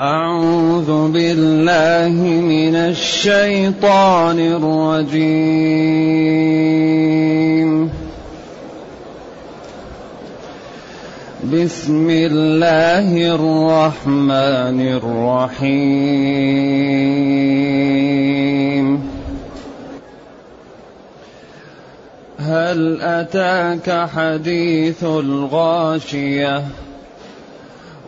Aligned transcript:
أعوذ 0.00 1.10
بالله 1.12 2.22
من 2.22 2.74
الشيطان 2.74 4.38
الرجيم. 4.38 5.50
بسم 11.52 12.10
الله 12.10 13.34
الرحمن 13.34 14.78
الرحيم. 14.80 15.88
هل 22.38 23.02
أتاك 23.02 24.08
حديث 24.08 25.04
الغاشية؟ 25.04 26.62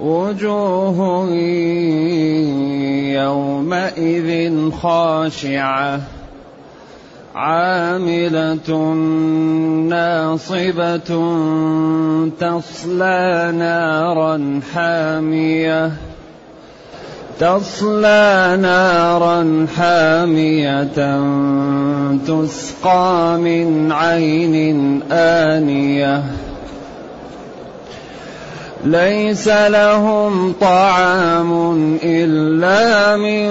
وجوه 0.01 1.31
يومئذ 3.13 4.71
خاشعة. 4.71 6.01
عاملة 7.35 8.95
ناصبة 9.89 11.11
تصلى 12.41 13.53
نارا 13.59 14.61
حامية. 14.75 15.93
تصلى 17.41 18.59
نارا 18.63 19.67
حامية 19.77 20.83
تسقى 22.27 23.39
من 23.39 23.93
عين 23.93 25.01
آنية. 25.13 26.23
ليس 28.85 29.49
لهم 29.49 30.53
طعام 30.61 31.99
إلا 32.03 33.17
من 33.17 33.51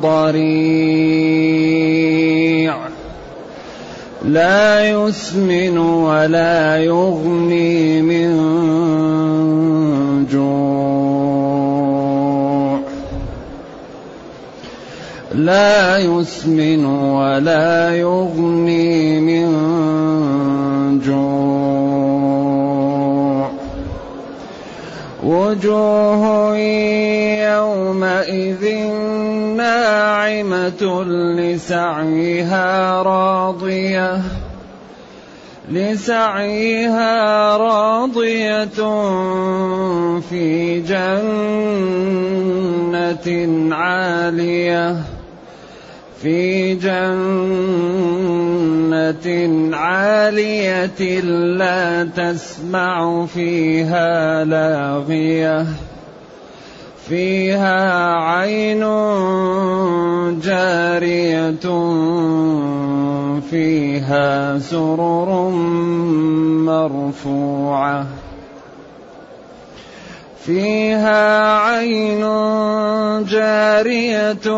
ضريع. 0.00 1.58
لا 4.24 4.90
يسمن 4.90 5.78
ولا 5.78 6.76
يغني 6.76 8.02
من 8.02 8.36
جوع. 10.32 11.58
لا 15.34 15.98
يسمن 15.98 16.84
ولا 16.84 17.94
يغني 17.94 19.20
من 19.20 19.67
وجوه 25.28 26.56
يومئذ 27.52 28.64
ناعمة 29.56 31.04
لسعيها 31.36 33.02
راضية 33.02 34.22
لسعيها 35.70 37.56
راضية 37.56 38.64
في 40.30 40.80
جنة 40.80 41.28
عالية. 43.74 45.17
في 46.22 46.74
جنة 46.74 47.76
عالية 49.76 51.20
لا 51.20 52.04
تسمع 52.04 53.26
فيها 53.26 54.44
لاغية. 54.44 55.66
فيها 57.08 58.14
عين 58.14 58.80
جارية 60.40 61.50
فيها 63.50 64.58
سرر 64.58 65.50
مرفوعة. 66.66 68.06
فيها 70.44 71.56
عين 71.58 72.20
جارية 73.24 74.48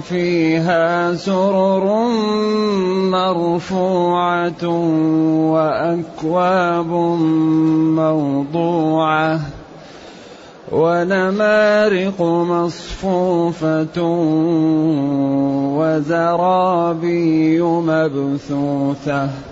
فيها 0.00 1.14
سرر 1.14 2.08
مرفوعة 3.10 4.64
وأكواب 5.52 6.90
موضوعة 8.00 9.40
ونمارق 10.72 12.22
مصفوفة 12.22 13.98
وزرابي 15.76 17.60
مبثوثة. 17.60 19.51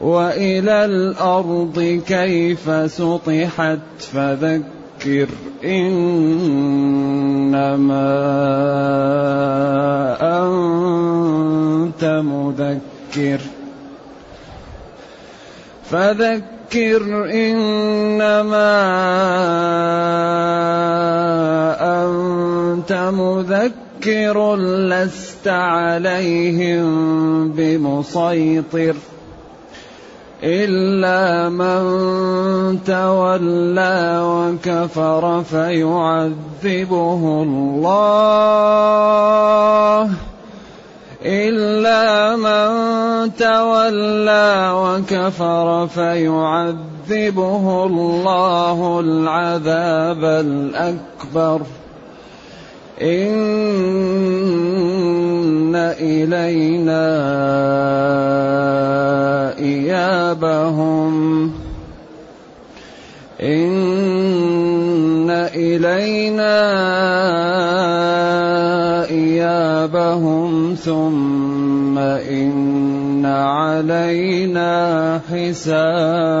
وإلى 0.00 0.84
الأرض 0.84 2.02
كيف 2.06 2.70
سطحت 2.90 3.78
فذكر 3.98 5.28
إنما 5.64 6.00
أنت 10.22 12.04
مذكر 12.04 13.40
فذكر 15.84 17.30
إنما 17.30 18.70
أنت 22.04 22.92
مذكر 22.92 24.56
لست 24.56 25.48
عليهم 25.48 26.88
بمسيطر 27.52 28.94
إلا 30.44 31.48
من 31.48 31.82
تولى 32.84 34.20
وكفر 34.24 35.42
فيعذبه 35.42 37.22
الله. 37.42 38.80
إلا 41.24 42.36
من 42.36 42.70
تولى 43.36 44.72
وكفر 44.74 45.86
فيعذبه 45.86 47.64
الله 47.84 49.00
العذاب 49.00 50.24
الأكبر. 50.24 51.60
إن 53.02 53.40
إلينا 55.76 57.06
إيابهم. 59.58 61.52
إن 63.42 65.30
إلينا 65.54 66.60
إيابهم. 69.10 70.74
ثم 70.74 71.98
إن 71.98 73.26
علينا 73.26 75.20
حسابهم. 75.30 76.40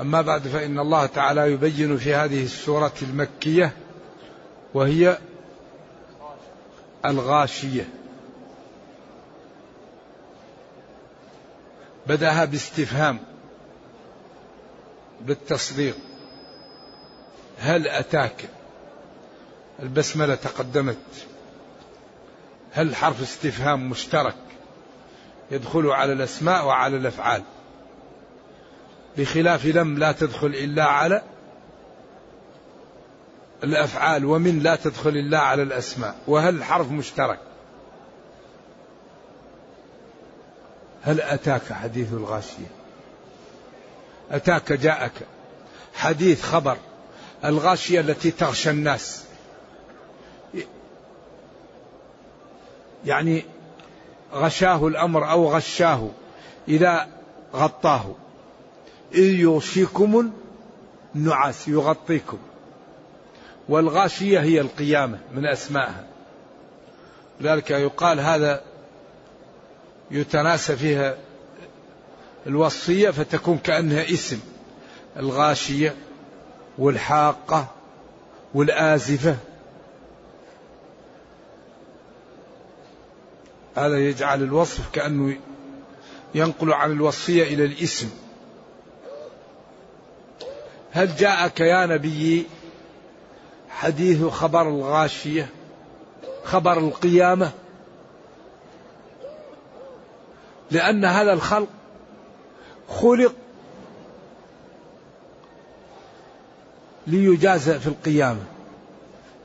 أما 0.00 0.22
بعد 0.22 0.42
فإن 0.48 0.78
الله 0.78 1.06
تعالى 1.06 1.52
يبين 1.52 1.96
في 1.96 2.14
هذه 2.14 2.44
السورة 2.44 2.92
المكية 3.02 3.72
وهي 4.74 5.18
الغاشية. 7.04 7.88
بدأها 12.06 12.44
باستفهام 12.44 13.18
بالتصديق. 15.20 15.96
هل 17.58 17.88
أتاك؟ 17.88 18.48
البسملة 19.82 20.34
تقدمت. 20.34 21.26
هل 22.72 22.96
حرف 22.96 23.22
استفهام 23.22 23.90
مشترك 23.90 24.36
يدخل 25.50 25.86
على 25.86 26.12
الأسماء 26.12 26.66
وعلى 26.66 26.96
الأفعال؟ 26.96 27.42
بخلاف 29.18 29.66
لم 29.66 29.98
لا 29.98 30.12
تدخل 30.12 30.46
إلا 30.46 30.84
على 30.84 31.22
الأفعال 33.64 34.24
ومن 34.24 34.58
لا 34.58 34.76
تدخل 34.76 35.10
إلا 35.10 35.38
على 35.38 35.62
الأسماء. 35.62 36.16
وهل 36.26 36.64
حرف 36.64 36.90
مشترك؟ 36.90 37.38
هل 41.02 41.20
أتاك 41.20 41.72
حديث 41.72 42.12
الغاشية؟ 42.12 42.70
أتاك 44.30 44.72
جاءك 44.72 45.12
حديث 45.94 46.42
خبر. 46.42 46.76
الغاشية 47.44 48.00
التي 48.00 48.30
تغشى 48.30 48.70
الناس. 48.70 49.24
يعني 53.06 53.44
غشاه 54.32 54.86
الأمر 54.86 55.30
أو 55.30 55.54
غشاه 55.54 56.08
إذا 56.68 57.08
غطاه. 57.54 58.14
إذ 59.14 59.40
يغشيكم 59.40 60.32
النعاس 61.14 61.68
يغطيكم. 61.68 62.38
والغاشية 63.68 64.40
هي 64.40 64.60
القيامة 64.60 65.18
من 65.34 65.46
أسمائها. 65.46 66.06
لذلك 67.40 67.70
يقال 67.70 68.20
هذا 68.20 68.62
يتناسى 70.10 70.76
فيها 70.76 71.16
الوصية 72.46 73.10
فتكون 73.10 73.58
كأنها 73.58 74.10
اسم. 74.10 74.40
الغاشية 75.16 75.94
والحاقة 76.78 77.66
والآزفة. 78.54 79.36
هذا 83.76 83.98
يجعل 83.98 84.42
الوصف 84.42 84.90
كأنه 84.92 85.36
ينقل 86.34 86.72
عن 86.72 86.92
الوصية 86.92 87.42
إلى 87.42 87.64
الاسم. 87.64 88.10
هل 90.92 91.16
جاءك 91.16 91.60
يا 91.60 91.86
نبي 91.86 92.46
حديث 93.70 94.24
خبر 94.24 94.68
الغاشية 94.68 95.48
خبر 96.44 96.78
القيامة؟ 96.78 97.50
لأن 100.70 101.04
هذا 101.04 101.32
الخلق 101.32 101.68
خلق 102.88 103.34
ليجاز 107.06 107.70
في 107.70 107.86
القيامة 107.86 108.44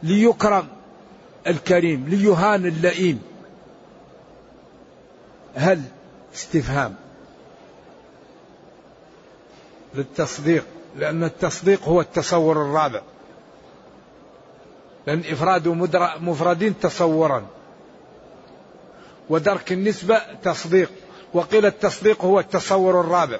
ليكرم 0.03 0.67
الكريم 1.47 2.07
ليهان 2.07 2.65
اللئيم. 2.65 3.21
هل 5.55 5.81
استفهام 6.33 6.95
للتصديق؟ 9.95 10.65
لأن 10.97 11.23
التصديق 11.23 11.83
هو 11.83 12.01
التصور 12.01 12.61
الرابع. 12.61 13.01
لأن 15.07 15.19
إفراد 15.19 15.67
مفردين 16.21 16.79
تصورا. 16.79 17.45
ودرك 19.29 19.71
النسبة 19.71 20.21
تصديق. 20.43 20.91
وقيل 21.33 21.65
التصديق 21.65 22.25
هو 22.25 22.39
التصور 22.39 23.01
الرابع. 23.01 23.39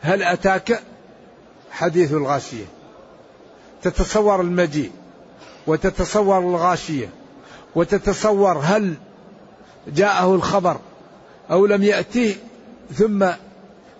هل 0.00 0.22
أتاك؟ 0.22 0.82
حديث 1.70 2.12
الغاشية. 2.12 2.64
تتصور 3.82 4.40
المجيء. 4.40 4.92
وتتصور 5.66 6.38
الغاشية. 6.38 7.08
وتتصور 7.74 8.58
هل 8.62 8.94
جاءه 9.86 10.34
الخبر 10.34 10.76
أو 11.50 11.66
لم 11.66 11.82
يأتيه. 11.82 12.34
ثم 12.94 13.26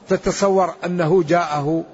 تتصور 0.08 0.74
أنه 0.84 1.22
جاءه 1.22 1.84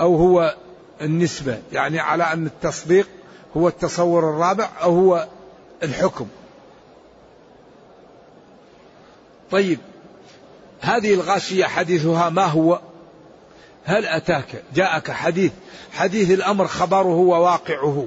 أو 0.00 0.16
هو 0.16 0.54
النسبة 1.00 1.58
يعني 1.72 2.00
على 2.00 2.24
أن 2.24 2.46
التصديق 2.46 3.08
هو 3.56 3.68
التصور 3.68 4.30
الرابع 4.30 4.68
أو 4.82 4.94
هو 4.94 5.28
الحكم. 5.82 6.26
طيب 9.50 9.78
هذه 10.80 11.14
الغاشية 11.14 11.64
حديثها 11.64 12.30
ما 12.30 12.44
هو؟ 12.44 12.80
هل 13.84 14.06
أتاك 14.06 14.62
جاءك 14.74 15.10
حديث 15.10 15.52
حديث 15.92 16.30
الأمر 16.30 16.66
خبره 16.66 17.16
وواقعه 17.16 18.06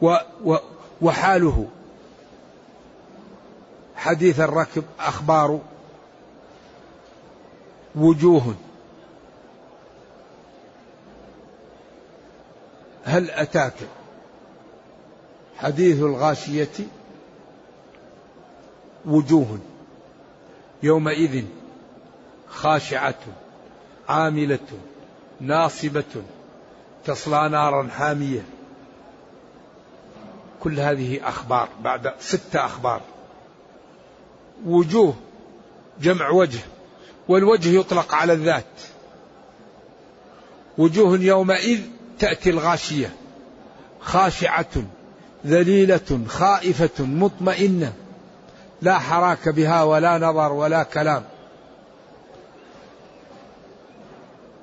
و 0.00 0.16
و 0.44 0.56
وحاله. 1.02 1.66
حديث 3.96 4.40
الركب 4.40 4.84
أخبار 5.00 5.60
وجوه. 7.94 8.54
هل 13.04 13.30
أتاك 13.30 13.74
حديث 15.56 15.98
الغاشية؟ 15.98 16.86
وجوه 19.06 19.58
يومئذ 20.82 21.44
خاشعة 22.48 23.18
عاملة 24.08 24.58
ناصبة 25.40 26.22
تصلى 27.04 27.48
نارا 27.48 27.88
حامية. 27.88 28.44
كل 30.60 30.80
هذه 30.80 31.28
أخبار 31.28 31.68
بعد 31.82 32.14
ستة 32.20 32.64
أخبار. 32.64 33.00
وجوه 34.66 35.14
جمع 36.00 36.30
وجه 36.30 36.60
والوجه 37.28 37.68
يطلق 37.68 38.14
على 38.14 38.32
الذات. 38.32 38.64
وجوه 40.78 41.18
يومئذ 41.18 41.80
تأتي 42.22 42.50
الغاشية. 42.50 43.12
خاشعة 44.00 44.84
ذليلة 45.46 46.20
خائفة 46.28 47.04
مطمئنة. 47.04 47.92
لا 48.82 48.98
حراك 48.98 49.48
بها 49.48 49.82
ولا 49.82 50.18
نظر 50.18 50.52
ولا 50.52 50.82
كلام. 50.82 51.24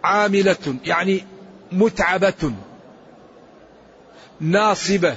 عاملة 0.04 0.76
يعني 0.86 1.26
متعبة. 1.72 2.54
ناصبة 4.40 5.16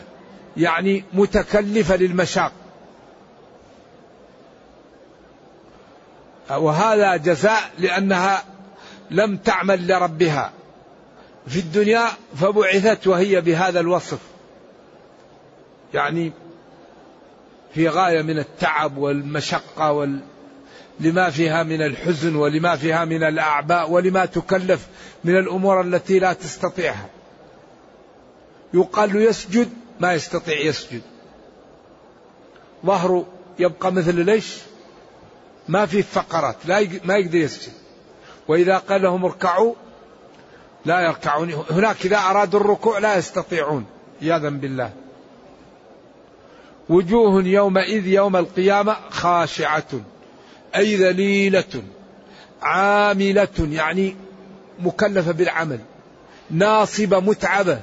يعني 0.57 1.05
متكلفة 1.13 1.97
للمشاق. 1.97 2.53
وهذا 6.51 7.17
جزاء 7.17 7.71
لأنها 7.79 8.45
لم 9.11 9.37
تعمل 9.37 9.89
لربها. 9.89 10.53
في 11.47 11.59
الدنيا 11.59 12.07
فبعثت 12.37 13.07
وهي 13.07 13.41
بهذا 13.41 13.81
الوصف. 13.81 14.19
يعني 15.95 16.33
في 17.75 17.89
غاية 17.89 18.23
من 18.23 18.39
التعب 18.39 18.97
والمشقة 18.97 19.93
وال... 19.93 20.21
لما 21.01 21.31
فيها 21.31 21.63
من 21.63 21.83
الحزن 21.83 22.37
ولما 22.37 22.77
فيها 22.77 23.05
من 23.05 23.23
الأعباء 23.23 23.91
ولما 23.91 24.25
تكلف 24.25 24.87
من 25.25 25.39
الأمور 25.39 25.81
التي 25.81 26.19
لا 26.19 26.33
تستطيعها 26.33 27.07
يقال 28.75 29.17
يسجد 29.17 29.69
ما 30.01 30.13
يستطيع 30.13 30.61
يسجد. 30.61 31.03
ظهره 32.87 33.27
يبقى 33.59 33.93
مثل 33.93 34.25
ليش؟ 34.25 34.57
ما 35.69 35.87
في 35.87 36.03
فقرات 36.03 36.57
لا 36.65 36.89
ما 37.05 37.17
يقدر 37.17 37.39
يسجد. 37.39 37.73
وإذا 38.49 38.79
قال 38.79 39.03
لهم 39.03 39.25
اركعوا 39.25 39.75
لا 40.85 41.01
يركعون. 41.01 41.53
هناك 41.71 42.07
إذا 42.07 42.19
أرادوا 42.19 42.61
الركوع 42.61 42.99
لا 42.99 43.17
يستطيعون 43.17 43.87
عياذا 44.23 44.49
بالله. 44.49 44.93
وجوه 46.89 47.45
يومئذ 47.45 48.07
يوم 48.07 48.37
القيامة 48.37 48.97
خاشعة 49.11 49.89
أي 50.77 50.97
ذليلة 50.97 51.83
عاملة 52.63 53.69
يعني 53.71 54.17
مكلفة 54.79 55.33
بالعمل 55.33 55.81
ناصبة 56.51 57.21
متعبة. 57.21 57.83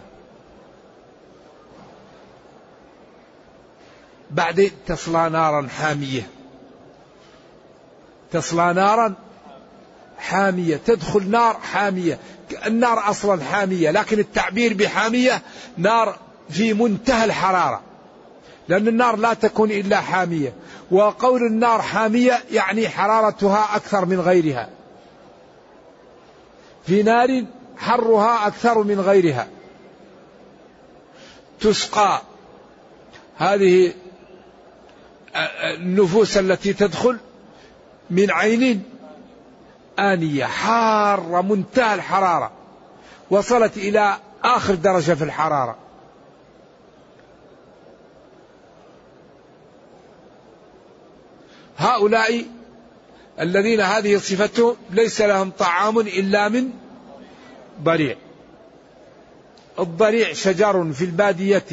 بعدين 4.32 4.72
تصلى 4.88 5.30
نارا 5.30 5.68
حامية. 5.68 6.30
تصلى 8.32 8.74
نارا 8.74 9.14
حامية 10.18 10.76
تدخل 10.86 11.30
نار 11.30 11.54
حامية. 11.54 12.20
النار 12.68 13.10
أصلا 13.10 13.44
حامية 13.44 13.92
لكن 13.92 14.20
التعبير 14.20 14.74
بحامية 14.74 15.42
نار 15.78 16.20
في 16.50 16.74
منتهى 16.74 17.26
الحرارة 17.26 17.82
لأن 18.68 18.88
النار 18.88 19.16
لا 19.16 19.34
تكون 19.34 19.72
إلا 19.72 20.02
حامية 20.02 20.54
وقول 20.92 21.42
النار 21.42 21.82
حامية 21.82 22.44
يعني 22.52 22.90
حرارتها 22.90 23.76
أكثر 23.76 24.06
من 24.06 24.20
غيرها. 24.20 24.70
في 26.86 27.04
نار 27.04 27.46
حرها 27.78 28.48
أكثر 28.48 28.84
من 28.84 29.00
غيرها. 29.00 29.48
تسقى. 31.60 32.22
هذه 33.38 33.94
النفوس 35.64 36.38
التي 36.38 36.74
تدخل 36.74 37.18
من 38.10 38.32
عين 38.32 38.84
آنية 40.00 40.46
حارة 40.46 41.42
منتهى 41.42 41.94
الحرارة 41.94 42.52
وصلت 43.32 43.78
إلى 43.78 44.18
آخر 44.44 44.76
درجة 44.76 45.14
في 45.14 45.24
الحرارة. 45.24 45.76
هؤلاء 51.78 52.46
الذين 53.40 53.82
هذه 53.82 54.18
صفتهم 54.18 54.76
ليس 54.90 55.22
لهم 55.22 55.52
طعام 55.52 56.00
إلا 56.00 56.50
من 56.50 56.70
ضريع. 57.84 58.16
الضريع 59.80 60.34
شجر 60.34 60.94
في 60.94 61.06
البادية 61.06 61.66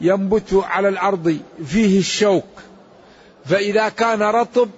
ينبت 0.00 0.54
على 0.54 0.88
الأرض 0.88 1.38
فيه 1.66 1.98
الشوك 1.98 2.44
فإذا 3.44 3.88
كان 3.88 4.22
رطب 4.22 4.70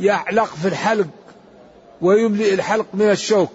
يعلق 0.00 0.44
في 0.44 0.68
الحلق 0.68 1.08
ويملئ 2.00 2.54
الحلق 2.54 2.86
من 2.94 3.10
الشوك 3.10 3.50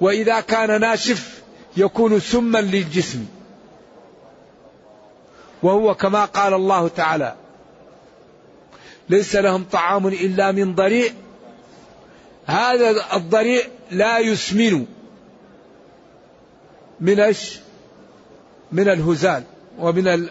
وإذا 0.00 0.40
كان 0.40 0.80
ناشف 0.80 1.42
يكون 1.76 2.20
سما 2.20 2.58
للجسم 2.58 3.26
وهو 5.62 5.94
كما 5.94 6.24
قال 6.24 6.54
الله 6.54 6.88
تعالى 6.88 7.34
ليس 9.08 9.36
لهم 9.36 9.64
طعام 9.72 10.06
إلا 10.06 10.52
من 10.52 10.74
ضريع 10.74 11.12
هذا 12.46 13.16
الضريع 13.16 13.62
لا 13.90 14.18
يسمن 14.18 14.86
من 17.00 17.20
إيش؟ 17.20 17.58
من 18.72 18.88
الهزال 18.88 19.42
ومن 19.78 20.08
ال 20.08 20.30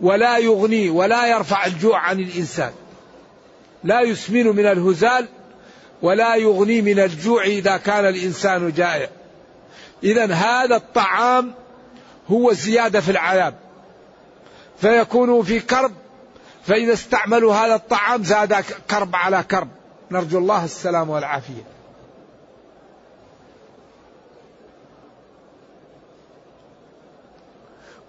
ولا 0.00 0.38
يغني 0.38 0.90
ولا 0.90 1.26
يرفع 1.26 1.66
الجوع 1.66 1.98
عن 1.98 2.20
الإنسان. 2.20 2.72
لا 3.86 4.00
يسمن 4.00 4.46
من 4.46 4.66
الهزال 4.66 5.28
ولا 6.02 6.36
يغني 6.36 6.82
من 6.82 6.98
الجوع 6.98 7.44
إذا 7.44 7.76
كان 7.76 8.08
الإنسان 8.08 8.72
جائع. 8.72 9.08
اذا 10.02 10.32
هذا 10.32 10.76
الطعام 10.76 11.54
هو 12.28 12.52
زيادة 12.52 13.00
في 13.00 13.10
العذاب. 13.10 13.54
فيكونوا 14.80 15.42
في 15.42 15.60
كرب 15.60 15.92
فإذا 16.64 16.92
استعملوا 16.92 17.54
هذا 17.54 17.74
الطعام 17.74 18.24
زاد 18.24 18.54
كرب 18.90 19.16
على 19.16 19.44
كرب. 19.50 19.68
نرجو 20.10 20.38
الله 20.38 20.64
السلام 20.64 21.10
والعافية. 21.10 21.62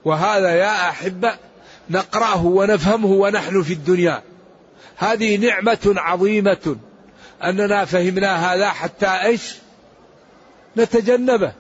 وهذا 0.06 0.50
يا 0.50 0.90
أحبة 0.90 1.38
نقرأه 1.90 2.46
ونفهمه 2.46 3.12
ونحن 3.12 3.62
في 3.62 3.74
الدنيا 3.74 4.24
هذه 4.98 5.38
نعمة 5.38 5.94
عظيمة. 5.98 6.76
أننا 7.44 7.86
فهمنا 7.86 8.54
هذا 8.54 8.70
حتى 8.70 9.08
إيش؟ 9.08 9.56
نتجنبه. 10.78 11.54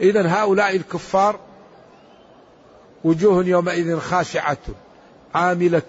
إذا 0.00 0.28
هؤلاء 0.28 0.76
الكفار 0.76 1.40
وجوه 3.04 3.46
يومئذ 3.46 3.98
خاشعة 3.98 4.58
عاملة 5.34 5.82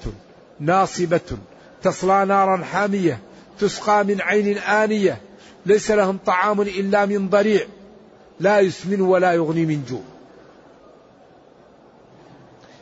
ناصبة 0.60 1.38
تصلى 1.84 2.26
نارا 2.26 2.64
حامية 2.64 3.20
تسقى 3.60 4.04
من 4.04 4.22
عين 4.22 4.58
آنية 4.58 5.22
ليس 5.66 5.92
لهم 5.92 6.20
طعام 6.26 6.62
إلا 6.62 7.06
من 7.06 7.30
ضريع 7.30 7.66
لا 8.40 8.60
يسمن 8.60 9.02
ولا 9.02 9.34
يغني 9.34 9.66
من 9.66 9.86
جوع. 9.90 10.04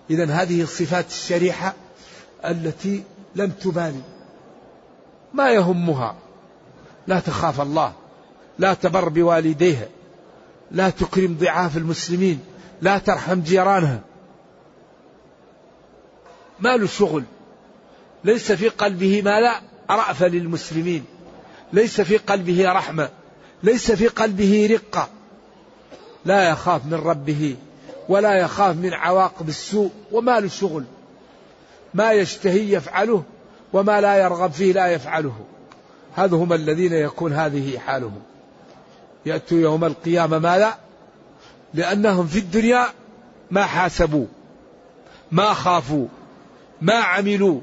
إذا 0.10 0.26
هذه 0.26 0.62
الصفات 0.62 1.08
الشريحة 1.08 1.74
التي 2.46 3.04
لم 3.36 3.50
تبالي. 3.50 4.02
ما 5.34 5.52
يهمها. 5.52 6.16
لا 7.08 7.20
تخاف 7.20 7.62
الله. 7.62 7.94
لا 8.60 8.74
تبر 8.74 9.10
بوالديها. 9.10 9.88
لا 10.72 10.90
تكرم 10.90 11.38
ضعاف 11.40 11.78
المسلمين. 11.78 12.40
لا 12.82 12.98
ترحم 12.98 13.42
جيرانها. 13.42 14.00
ما 16.60 16.78
له 16.78 16.88
شغل. 16.88 17.24
ليس 18.24 18.52
في 18.52 18.70
قلبه 18.70 19.22
ما 19.22 19.40
لا 19.40 19.62
رأف 19.90 20.24
للمسلمين. 20.24 21.06
ليس 21.74 22.02
في 22.02 22.18
قلبه 22.18 22.72
رحمة. 22.72 23.10
ليس 23.64 23.92
في 23.92 24.08
قلبه 24.08 24.70
رقة. 24.72 25.10
لا 26.26 26.50
يخاف 26.50 26.86
من 26.86 26.94
ربه 26.94 27.56
ولا 28.10 28.34
يخاف 28.34 28.76
من 28.76 28.94
عواقب 28.94 29.50
السوء 29.50 29.92
وما 30.12 30.40
له 30.40 30.48
شغل. 30.48 30.84
ما 31.94 32.12
يشتهي 32.12 32.74
يفعله 32.74 33.24
وما 33.74 34.02
لا 34.02 34.16
يرغب 34.16 34.52
فيه 34.52 34.74
لا 34.74 34.88
يفعله. 34.88 35.36
هذا 36.16 36.36
هم 36.36 36.54
الذين 36.54 36.94
يكون 36.94 37.34
هذه 37.34 37.78
حالهم. 37.78 38.22
يأتوا 39.26 39.58
يوم 39.58 39.86
القيامة 39.86 40.40
ماذا؟ 40.40 40.78
لأنهم 41.74 42.28
في 42.28 42.40
الدنيا 42.40 42.86
ما 43.52 43.66
حاسبوا 43.66 44.26
ما 45.32 45.54
خافوا 45.54 46.08
ما 46.82 46.94
عملوا 46.94 47.60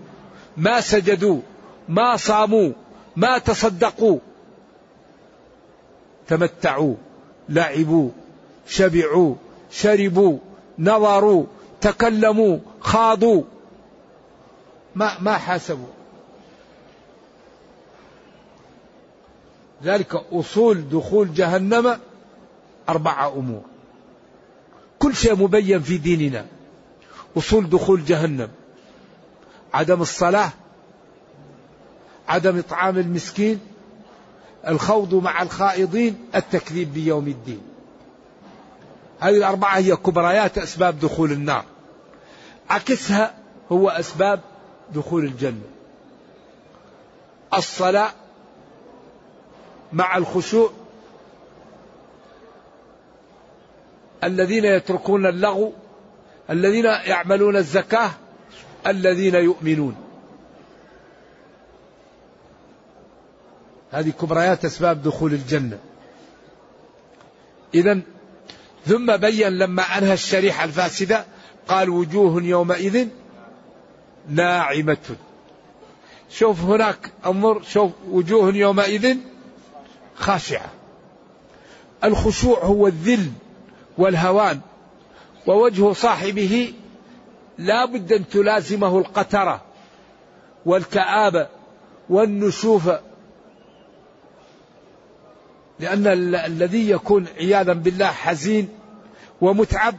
ما 0.57 0.81
سجدوا 0.81 1.41
ما 1.89 2.17
صاموا 2.17 2.73
ما 3.17 3.39
تصدقوا. 3.39 4.19
تمتعوا 6.29 6.95
لعبوا 7.49 8.11
شبعوا 8.67 9.35
شربوا 9.71 10.39
نظروا 10.79 11.45
تكلموا 11.81 12.59
خاضوا. 12.81 13.43
ما 14.95 15.21
ما 15.21 15.39
حاسبوا. 15.39 15.87
ذلك 19.85 20.15
أصول 20.15 20.89
دخول 20.89 21.35
جهنم 21.35 21.99
أربعة 22.89 23.29
أمور. 23.29 23.63
كل 24.99 25.15
شيء 25.15 25.35
مبين 25.37 25.81
في 25.83 25.99
ديننا. 25.99 26.47
أصول 27.37 27.71
دخول 27.71 28.05
جهنم. 28.05 28.49
عدم 29.75 30.03
الصلاة. 30.03 30.51
عدم 32.29 32.59
إطعام 32.59 32.99
المسكين. 32.99 33.61
الخوض 34.69 35.15
مع 35.15 35.43
الخائضين. 35.43 36.19
التكذيب 36.35 36.93
بيوم 36.93 37.29
الدين. 37.29 37.63
هذه 39.21 39.37
الأربعة 39.37 39.77
هي 39.77 39.97
كبريات 39.97 40.59
أسباب 40.59 41.01
دخول 41.01 41.33
النار. 41.33 41.65
عكسها 42.71 43.35
هو 43.73 43.89
أسباب 43.89 44.41
دخول 44.95 45.25
الجنة. 45.25 45.63
الصلاة 47.55 48.11
مع 49.93 50.17
الخشوع. 50.17 50.71
الذين 54.25 54.65
يتركون 54.65 55.27
اللغو. 55.27 55.73
الذين 56.51 56.85
يعملون 56.85 57.57
الزكاة. 57.57 58.11
الذين 58.87 59.35
يؤمنون. 59.35 59.97
هذه 63.91 64.11
كبريات 64.11 64.65
أسباب 64.65 65.03
دخول 65.03 65.33
الجنة. 65.33 65.79
إذا 67.75 68.01
ثم 68.87 69.17
بين 69.17 69.59
لما 69.59 69.83
أنهى 69.83 70.13
الشريحة 70.13 70.65
الفاسدة. 70.65 71.25
قال 71.69 71.91
وجوه 71.91 72.43
يومئذ 72.43 73.09
ناعمة. 74.31 75.17
شوف 76.31 76.61
هناك 76.61 77.13
انظر 77.27 77.63
شوف 77.63 77.93
وجوه 78.11 78.55
يومئذ 78.55 79.17
خاشعة. 80.15 80.71
الخشوع 82.05 82.65
هو 82.65 82.87
الذل 82.87 83.31
والهوان 83.99 84.61
ووجه 85.47 85.93
صاحبه 85.93 86.75
لا 87.59 87.85
بد 87.85 88.13
أن 88.13 88.29
تلازمه 88.29 88.99
القترة 88.99 89.63
والكآبة 90.67 91.49
والنشوف 92.11 92.91
لأن 95.81 96.07
الذي 96.35 96.91
يكون 96.91 97.27
عياذا 97.39 97.73
بالله 97.73 98.07
حزين 98.07 98.69
ومتعب 99.41 99.95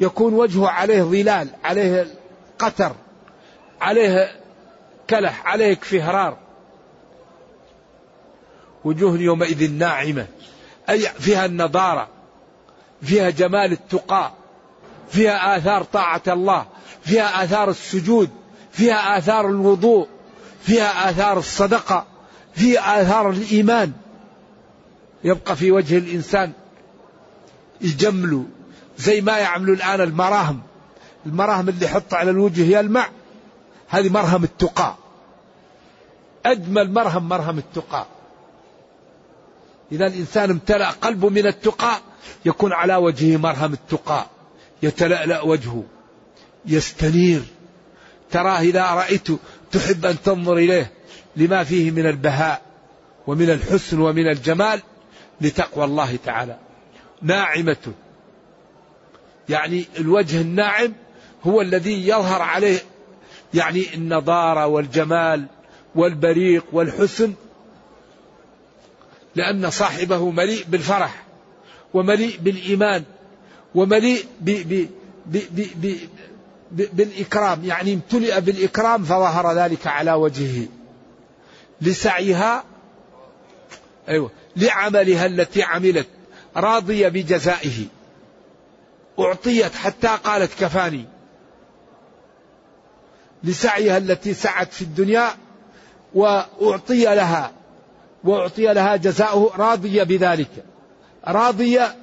يكون 0.00 0.34
وجهه 0.34 0.68
عليه 0.68 1.02
ظلال 1.02 1.48
عليه 1.64 2.06
قتر. 2.58 2.92
عليه 3.80 4.40
كلح 5.10 5.46
عليه 5.46 5.74
كفهرار 5.74 6.36
وجوه 8.84 9.18
يومئذ 9.18 9.72
ناعمة 9.72 10.26
أي 10.90 11.00
فيها 11.00 11.46
النضارة 11.46 12.08
فيها 13.02 13.30
جمال 13.30 13.72
التقى 13.72 14.32
فيها 15.08 15.56
آثار 15.56 15.82
طاعة 15.82 16.22
الله 16.28 16.66
فيها 17.02 17.44
آثار 17.44 17.70
السجود 17.70 18.30
فيها 18.72 19.18
آثار 19.18 19.48
الوضوء 19.48 20.08
فيها 20.62 21.10
آثار 21.10 21.38
الصدقة 21.38 22.06
فيها 22.54 23.02
آثار 23.02 23.30
الإيمان. 23.30 23.92
يبقى 25.24 25.56
في 25.56 25.72
وجه 25.72 25.98
الإنسان 25.98 26.52
يجملوا 27.80 28.44
زي 28.98 29.20
ما 29.20 29.38
يعملوا 29.38 29.74
الآن 29.74 30.00
المراهم. 30.00 30.62
المراهم 31.26 31.68
اللي 31.68 31.86
يحط 31.86 32.14
على 32.14 32.30
الوجه 32.30 32.78
يلمع. 32.78 33.08
هذه 33.88 34.08
مرهم 34.08 34.44
التقى. 34.44 34.96
أجمل 36.46 36.92
مرهم 36.92 37.28
مرهم 37.28 37.58
التقى. 37.58 38.06
إذا 39.92 40.06
الإنسان 40.06 40.50
امتلأ 40.50 40.90
قلبه 40.90 41.28
من 41.28 41.46
التقى 41.46 42.00
يكون 42.44 42.72
على 42.72 42.96
وجهه 42.96 43.36
مرهم 43.36 43.72
التقى. 43.72 44.26
يتلألأ 44.82 45.40
وجهه. 45.40 45.84
يستنير. 46.66 47.42
تراه 48.30 48.60
إذا 48.60 48.82
رأيته 48.82 49.38
تحب 49.72 50.06
أن 50.06 50.22
تنظر 50.22 50.56
إليه 50.56 50.92
لما 51.36 51.64
فيه 51.64 51.90
من 51.90 52.06
البهاء 52.06 52.62
ومن 53.26 53.50
الحسن 53.50 54.00
ومن 54.00 54.28
الجمال 54.28 54.82
لتقوى 55.40 55.84
الله 55.84 56.18
تعالى. 56.24 56.58
ناعمة. 57.22 57.92
يعني 59.48 59.86
الوجه 59.98 60.40
الناعم 60.40 60.92
هو 61.46 61.60
الذي 61.60 62.08
يظهر 62.08 62.42
عليه 62.42 62.78
يعني 63.54 63.94
النضارة 63.94 64.66
والجمال 64.66 65.46
والبريق 65.94 66.64
والحسن 66.72 67.34
لأن 69.34 69.70
صاحبه 69.70 70.30
مليء 70.30 70.64
بالفرح 70.68 71.24
ومليء 71.94 72.38
بالإيمان 72.40 73.04
ومليء 73.74 74.24
ب 74.40 74.50
ب 74.50 74.88
ب 75.26 75.38
ب 75.82 75.96
ب 76.70 76.84
بالإكرام 76.92 77.64
يعني 77.64 77.94
امتلئ 77.94 78.40
بالإكرام 78.40 79.04
فظهر 79.04 79.52
ذلك 79.52 79.86
على 79.86 80.12
وجهه 80.12 80.66
لسعيها 81.80 82.64
أيوة 84.08 84.30
لعملها 84.56 85.26
التي 85.26 85.62
عملت 85.62 86.06
راضية 86.56 87.08
بجزائه 87.08 87.86
أعطيت 89.18 89.74
حتى 89.74 90.08
قالت 90.24 90.50
كفاني. 90.60 91.04
لسعيها 93.46 93.98
التي 93.98 94.34
سعت 94.34 94.72
في 94.72 94.82
الدنيا 94.82 95.28
وأعطي 96.14 97.04
لها 97.04 97.52
وأعطي 98.24 98.74
لها 98.74 98.96
جزاؤه 98.96 99.56
راضية 99.56 100.02
بذلك 100.02 100.64
راضية 101.26 101.96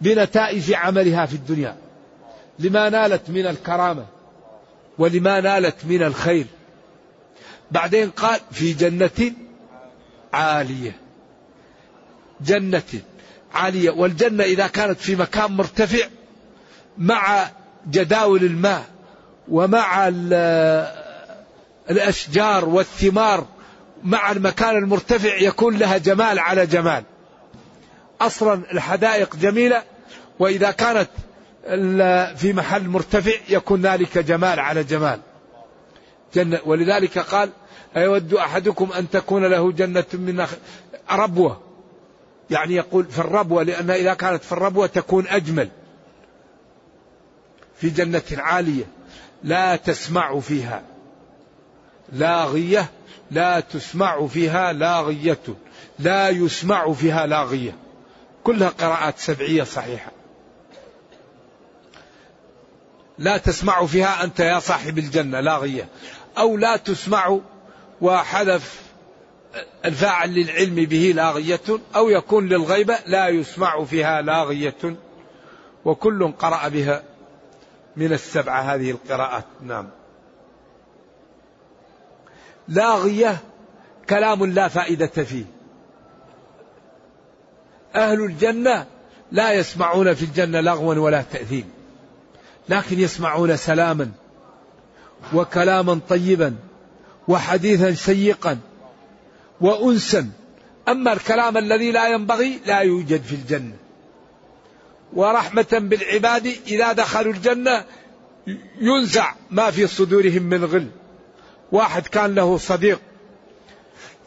بنتائج 0.00 0.72
عملها 0.72 1.26
في 1.26 1.34
الدنيا. 1.34 1.76
لما 2.58 2.88
نالت 2.88 3.30
من 3.30 3.46
الكرامة 3.46 4.06
ولما 4.98 5.40
نالت 5.40 5.76
من 5.84 6.02
الخير. 6.02 6.46
بعدين 7.70 8.10
قال 8.10 8.40
في 8.50 8.72
جنة 8.72 9.32
عالية. 10.32 10.96
جنة 12.40 12.82
عالية. 13.54 13.90
والجنة 13.90 14.44
إذا 14.44 14.66
كانت 14.66 15.00
في 15.00 15.16
مكان 15.16 15.52
مرتفع 15.52 16.06
مع 16.98 17.50
جداول 17.90 18.44
الماء. 18.44 18.84
ومع 19.50 20.08
الأشجار 21.90 22.64
والثمار 22.64 23.46
مع 24.04 24.32
المكان 24.32 24.76
المرتفع 24.76 25.36
يكون 25.36 25.76
لها 25.76 25.98
جمال 25.98 26.38
على 26.38 26.66
جمال. 26.66 27.04
أصلا 28.20 28.62
الحدائق 28.72 29.36
جميلة 29.36 29.82
وإذا 30.38 30.70
كانت 30.70 31.08
في 32.36 32.52
محل 32.52 32.88
مرتفع 32.88 33.32
يكون 33.48 33.82
ذلك 33.82 34.18
جمال 34.18 34.60
على 34.60 34.84
جمال. 34.84 35.20
جنة 36.34 36.58
ولذلك 36.66 37.18
قال 37.18 37.50
أيود 37.96 38.34
أحدكم 38.34 38.92
أن 38.92 39.10
تكون 39.10 39.44
له 39.44 39.72
جنة 39.72 40.04
من 40.12 40.46
ربوة. 41.10 41.60
يعني 42.50 42.74
يقول 42.74 43.04
في 43.04 43.18
الربوة 43.18 43.62
لأن 43.62 43.90
إذا 43.90 44.14
كانت 44.14 44.44
في 44.44 44.52
الربوة 44.52 44.86
تكون 44.86 45.26
أجمل. 45.28 45.68
في 47.76 47.88
جنة 47.90 48.22
عالية. 48.36 48.84
لا 49.42 49.76
تسمع 49.76 50.40
فيها. 50.40 50.82
لاغية 52.12 52.90
لا 53.30 53.60
تسمع 53.60 54.26
فيها 54.26 54.72
لاغية. 54.72 55.38
لا 55.98 56.28
يسمع 56.28 56.92
فيها 56.92 57.26
لاغية. 57.26 57.76
كلها 58.44 58.68
قراءات 58.68 59.18
سبعية 59.18 59.62
صحيحة. 59.62 60.12
لا 63.18 63.36
تسمع 63.36 63.86
فيها 63.86 64.24
أنت 64.24 64.40
يا 64.40 64.58
صاحب 64.58 64.98
الجنة 64.98 65.40
لاغية. 65.40 65.88
أو 66.38 66.56
لا 66.56 66.76
تسمع 66.76 67.38
وحذف 68.00 68.82
الفاعل 69.84 70.34
للعلم 70.34 70.74
به 70.74 71.12
لاغية. 71.16 71.60
أو 71.96 72.08
يكون 72.08 72.48
للغيبة 72.48 72.98
لا 73.06 73.28
يسمع 73.28 73.84
فيها 73.84 74.22
لاغية. 74.22 74.96
وكل 75.84 76.32
قرأ 76.32 76.68
بها 76.68 77.09
من 77.96 78.12
السبعة 78.12 78.60
هذه 78.60 78.90
القراءات. 78.90 79.44
نعم. 79.62 79.88
لاغية 82.68 83.38
كلام 84.08 84.46
لا 84.46 84.68
فائدة 84.68 85.06
فيه. 85.06 85.44
أهل 87.94 88.24
الجنة 88.24 88.86
لا 89.32 89.52
يسمعون 89.52 90.14
في 90.14 90.24
الجنة 90.24 90.60
لغوا 90.60 90.94
ولا 90.94 91.22
تأثيم 91.22 91.70
لكن 92.68 93.00
يسمعون 93.00 93.56
سلاما 93.56 94.10
وكلاما 95.34 96.00
طيبا 96.08 96.56
وحديثا 97.28 97.94
شيقا 97.94 98.58
وأنسا. 99.60 100.30
أما 100.88 101.12
الكلام 101.12 101.56
الذي 101.56 101.92
لا 101.92 102.08
ينبغي 102.08 102.60
لا 102.66 102.78
يوجد 102.78 103.22
في 103.22 103.34
الجنة. 103.34 103.76
ورحمة 105.12 105.66
بالعباد 105.72 106.46
إذا 106.66 106.92
دخلوا 106.92 107.32
الجنة 107.32 107.84
ينزع 108.80 109.34
ما 109.50 109.70
في 109.70 109.86
صدورهم 109.86 110.42
من 110.42 110.64
غل. 110.64 110.86
واحد 111.72 112.06
كان 112.06 112.34
له 112.34 112.58
صديق 112.58 113.00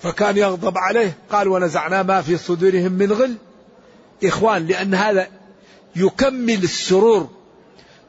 فكان 0.02 0.38
يغضب 0.38 0.78
عليه 0.78 1.18
قال 1.32 1.48
ونزعنا 1.48 2.04
ما 2.04 2.22
في 2.22 2.38
صدورهم 2.38 2.92
من 2.92 3.12
غل. 3.12 3.36
إخوان 4.24 4.68
لأن 4.68 4.94
هذا 4.94 5.28
يكمل 5.96 6.64
السرور 6.64 7.30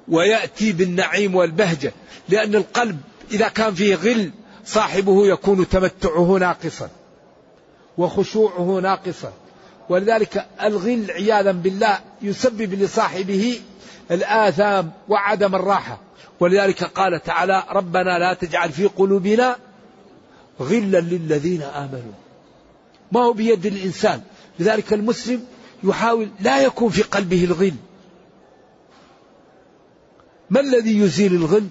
ويأتي 0.08 0.72
بالنعيم 0.72 1.34
والبهجة 1.34 1.92
لأن 2.28 2.54
القلب 2.54 3.00
إذا 3.30 3.48
كان 3.48 3.74
فيه 3.74 3.94
غل 3.94 4.30
صاحبه 4.64 5.26
يكون 5.26 5.68
تمتعه 5.68 6.36
ناقصا 6.38 6.90
وخشوعه 7.98 8.80
ناقصا. 8.80 9.32
ولذلك 9.88 10.46
الغل 10.62 11.10
عياذا 11.10 11.52
بالله 11.52 11.98
يسبب 12.22 12.74
لصاحبه 12.74 13.60
الآثام 14.10 14.92
وعدم 15.08 15.54
الراحة. 15.54 15.98
ولذلك 16.40 16.84
قال 16.84 17.22
تعالى 17.22 17.64
ربنا 17.70 18.18
لا 18.18 18.34
تجعل 18.34 18.72
في 18.72 18.86
قلوبنا 18.86 19.56
غلا 20.60 21.00
للذين 21.00 21.62
آمنوا. 21.62 22.12
ما 23.12 23.20
هو 23.20 23.32
بيد 23.32 23.66
الإنسان. 23.66 24.22
لذلك 24.58 24.92
المسلم 24.92 25.44
يحاول 25.84 26.28
لا 26.40 26.62
يكون 26.62 26.90
في 26.90 27.02
قلبه 27.02 27.44
الغل. 27.44 27.74
ما 30.50 30.60
الذي 30.60 30.98
يزيل 30.98 31.34
الغل؟ 31.34 31.68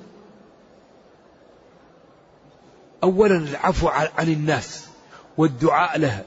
أولا 3.04 3.38
العفو 3.38 3.88
عن 3.88 4.28
الناس 4.28 4.86
والدعاء 5.38 5.97
لها. 5.99 6.23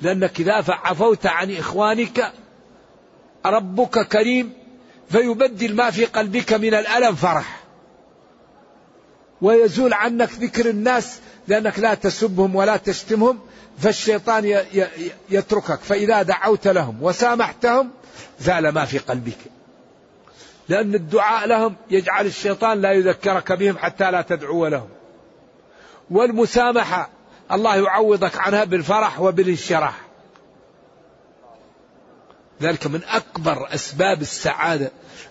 لأنك 0.00 0.40
إذا 0.40 0.64
عفوت 0.68 1.26
عن 1.26 1.56
إخوانك 1.56 2.32
ربك 3.46 4.08
كريم 4.08 4.52
فيبدل 5.10 5.74
ما 5.74 5.90
في 5.90 6.04
قلبك 6.04 6.52
من 6.52 6.74
الألم 6.74 7.14
فرح. 7.14 7.60
ويزول 9.42 9.92
عنك 9.94 10.30
ذكر 10.32 10.70
الناس 10.70 11.20
لأنك 11.48 11.78
لا 11.78 11.94
تسبهم 11.94 12.56
ولا 12.56 12.76
تشتمهم 12.76 13.40
فالشيطان 13.78 14.64
يتركك. 15.30 15.80
فإذا 15.80 16.22
دعوت 16.22 16.68
لهم 16.68 17.02
وسامحتهم 17.02 17.90
زال 18.40 18.68
ما 18.68 18.84
في 18.84 18.98
قلبك. 18.98 19.38
لأن 20.68 20.94
الدعاء 20.94 21.46
لهم 21.46 21.76
يجعل 21.90 22.26
الشيطان 22.26 22.80
لا 22.80 22.92
يذكرك 22.92 23.52
بهم 23.52 23.78
حتى 23.78 24.10
لا 24.10 24.22
تدعو 24.22 24.66
لهم. 24.66 24.88
والمسامحة 26.10 27.10
الله 27.52 27.76
يعوضك 27.76 28.38
عنها 28.38 28.64
بالفرح 28.64 29.20
وبالانشراح 29.20 30.00
ذلك 32.62 32.86
من 32.86 33.00
أكبر 33.04 33.74
أسباب 33.74 34.22
السعادة 34.22 34.90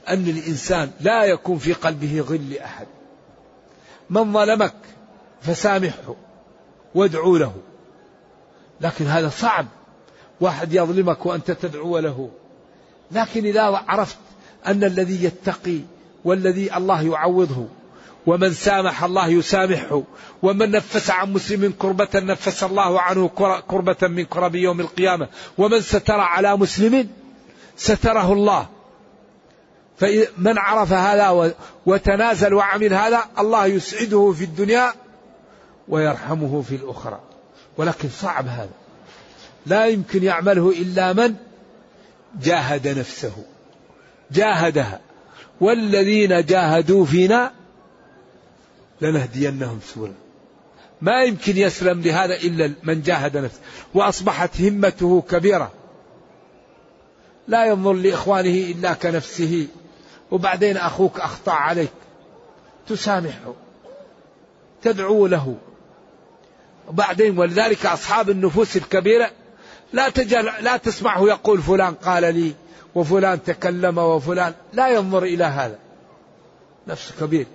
أن 0.10 0.28
الإنسان 0.28 0.91
لا 0.99 1.23
يكون 1.23 1.58
في 1.58 1.73
قلبه 1.73 2.21
غل 2.21 2.54
لأحد 2.54 2.88
من 4.10 4.34
ظلمك 4.34 4.73
فسامحه 5.41 6.15
وادعو 6.95 7.38
له. 7.38 7.54
لكن 8.82 9.06
هذا 9.06 9.30
صعب. 9.30 9.65
واحد 10.41 10.73
يظلمك 10.73 11.26
وأنت 11.26 11.52
تدعو 11.52 11.99
له. 11.99 12.30
لكن 13.12 13.45
إذا 13.45 13.62
عرفت 13.62 14.17
أن 14.67 14.84
الذي 14.84 15.23
يتقي 15.23 15.80
والذي 16.26 16.78
الله 16.78 17.02
يعوضه 17.02 17.67
ومن 18.25 18.53
سامح 18.53 19.03
الله 19.03 19.27
يسامحه 19.27 20.03
ومن 20.41 20.71
نفس 20.71 21.09
عن 21.09 21.33
مسلم 21.33 21.73
كربة 21.79 22.07
نفس 22.15 22.63
الله 22.63 23.01
عنه 23.01 23.27
كربة 23.67 24.07
من 24.07 24.25
كرب 24.25 24.55
يوم 24.55 24.79
القيامة 24.79 25.27
ومن 25.57 25.81
ستر 25.81 26.19
على 26.19 26.57
مسلم 26.57 27.09
ستره 27.77 28.33
الله. 28.33 28.67
فمن 29.97 30.57
عرف 30.57 30.93
هذا 30.93 31.53
وتنازل 31.86 32.53
وعمل 32.53 32.93
هذا 32.93 33.23
الله 33.39 33.65
يسعده 33.65 34.33
في 34.38 34.43
الدنيا 34.43 34.93
ويرحمه 35.88 36.62
في 36.62 36.75
الأخرى. 36.75 37.19
ولكن 37.77 38.09
صعب 38.09 38.47
هذا. 38.47 38.69
لا 39.65 39.86
يمكن 39.86 40.23
يعمله 40.23 40.69
إلا 40.69 41.13
من 41.13 41.36
جاهد 42.41 42.88
نفسه 42.88 43.33
جاهدها. 44.31 44.99
والذين 45.62 46.45
جاهدوا 46.45 47.05
فينا 47.05 47.51
لنهدينهم 49.04 49.80
سبلا. 49.96 50.13
ما 51.02 51.24
يمكن 51.24 51.58
يسلم 51.58 52.02
لهذا 52.02 52.36
إلا 52.36 52.74
من 52.84 53.02
جاهد 53.02 53.38
نفسه 53.38 53.60
وأصبحت 53.94 54.62
همته 54.62 55.24
كبيرة. 55.30 55.72
لا 57.48 57.66
ينظر 57.66 57.94
لإخوانه 57.94 58.72
إلا 58.72 58.94
كنفسه. 58.94 59.68
وبعدين 60.32 60.78
أخوك 60.78 61.20
أخطأ 61.20 61.52
عليك. 61.52 61.92
تسامحه. 62.88 63.54
تدعو 64.82 65.28
له. 65.28 65.56
وبعدين 66.88 67.39
ولذلك 67.39 67.86
أصحاب 67.86 68.30
النفوس 68.30 68.78
الكبيرة 68.78 69.32
لا 69.94 70.10
تجل 70.10 70.46
لا 70.62 70.78
تسمعه 70.78 71.24
يقول 71.24 71.62
فلان 71.62 71.94
قال 71.94 72.36
لي 72.36 72.54
وفلان 72.96 73.44
تكلم 73.44 73.98
وفلان. 73.98 74.54
لا 74.74 74.89
ينظر 74.89 75.24
إلى 75.24 75.44
هذا. 75.44 75.80
نفس 76.88 77.12
كبير. 77.20 77.46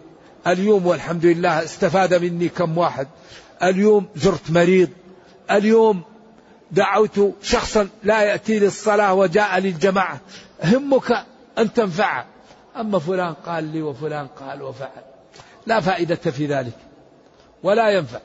اليوم 0.49 0.87
والحمد 0.87 1.27
لله 1.27 1.65
استفاد 1.65 2.15
مني 2.15 2.49
كم 2.49 2.79
واحد. 2.79 3.09
اليوم 3.63 4.09
زرت 4.17 4.51
مريض. 4.51 4.89
اليوم 5.51 6.03
دعوت 6.71 7.35
شخصا 7.43 7.89
لا 8.03 8.23
يأتي 8.23 8.59
للصلاة 8.59 9.15
وجاء 9.15 9.59
للجماعة. 9.59 10.21
همك 10.65 11.25
أن 11.59 11.73
تنفعه 11.73 12.27
أما 12.77 12.99
فلان 12.99 13.35
قال 13.35 13.65
لي 13.65 13.83
وفلان 13.83 14.27
قال 14.27 14.63
وفعل. 14.63 15.03
لا 15.67 15.81
فائدة 15.81 16.17
في 16.17 16.47
ذلك. 16.47 16.77
ولا 17.63 17.91
ينفع. 17.91 18.21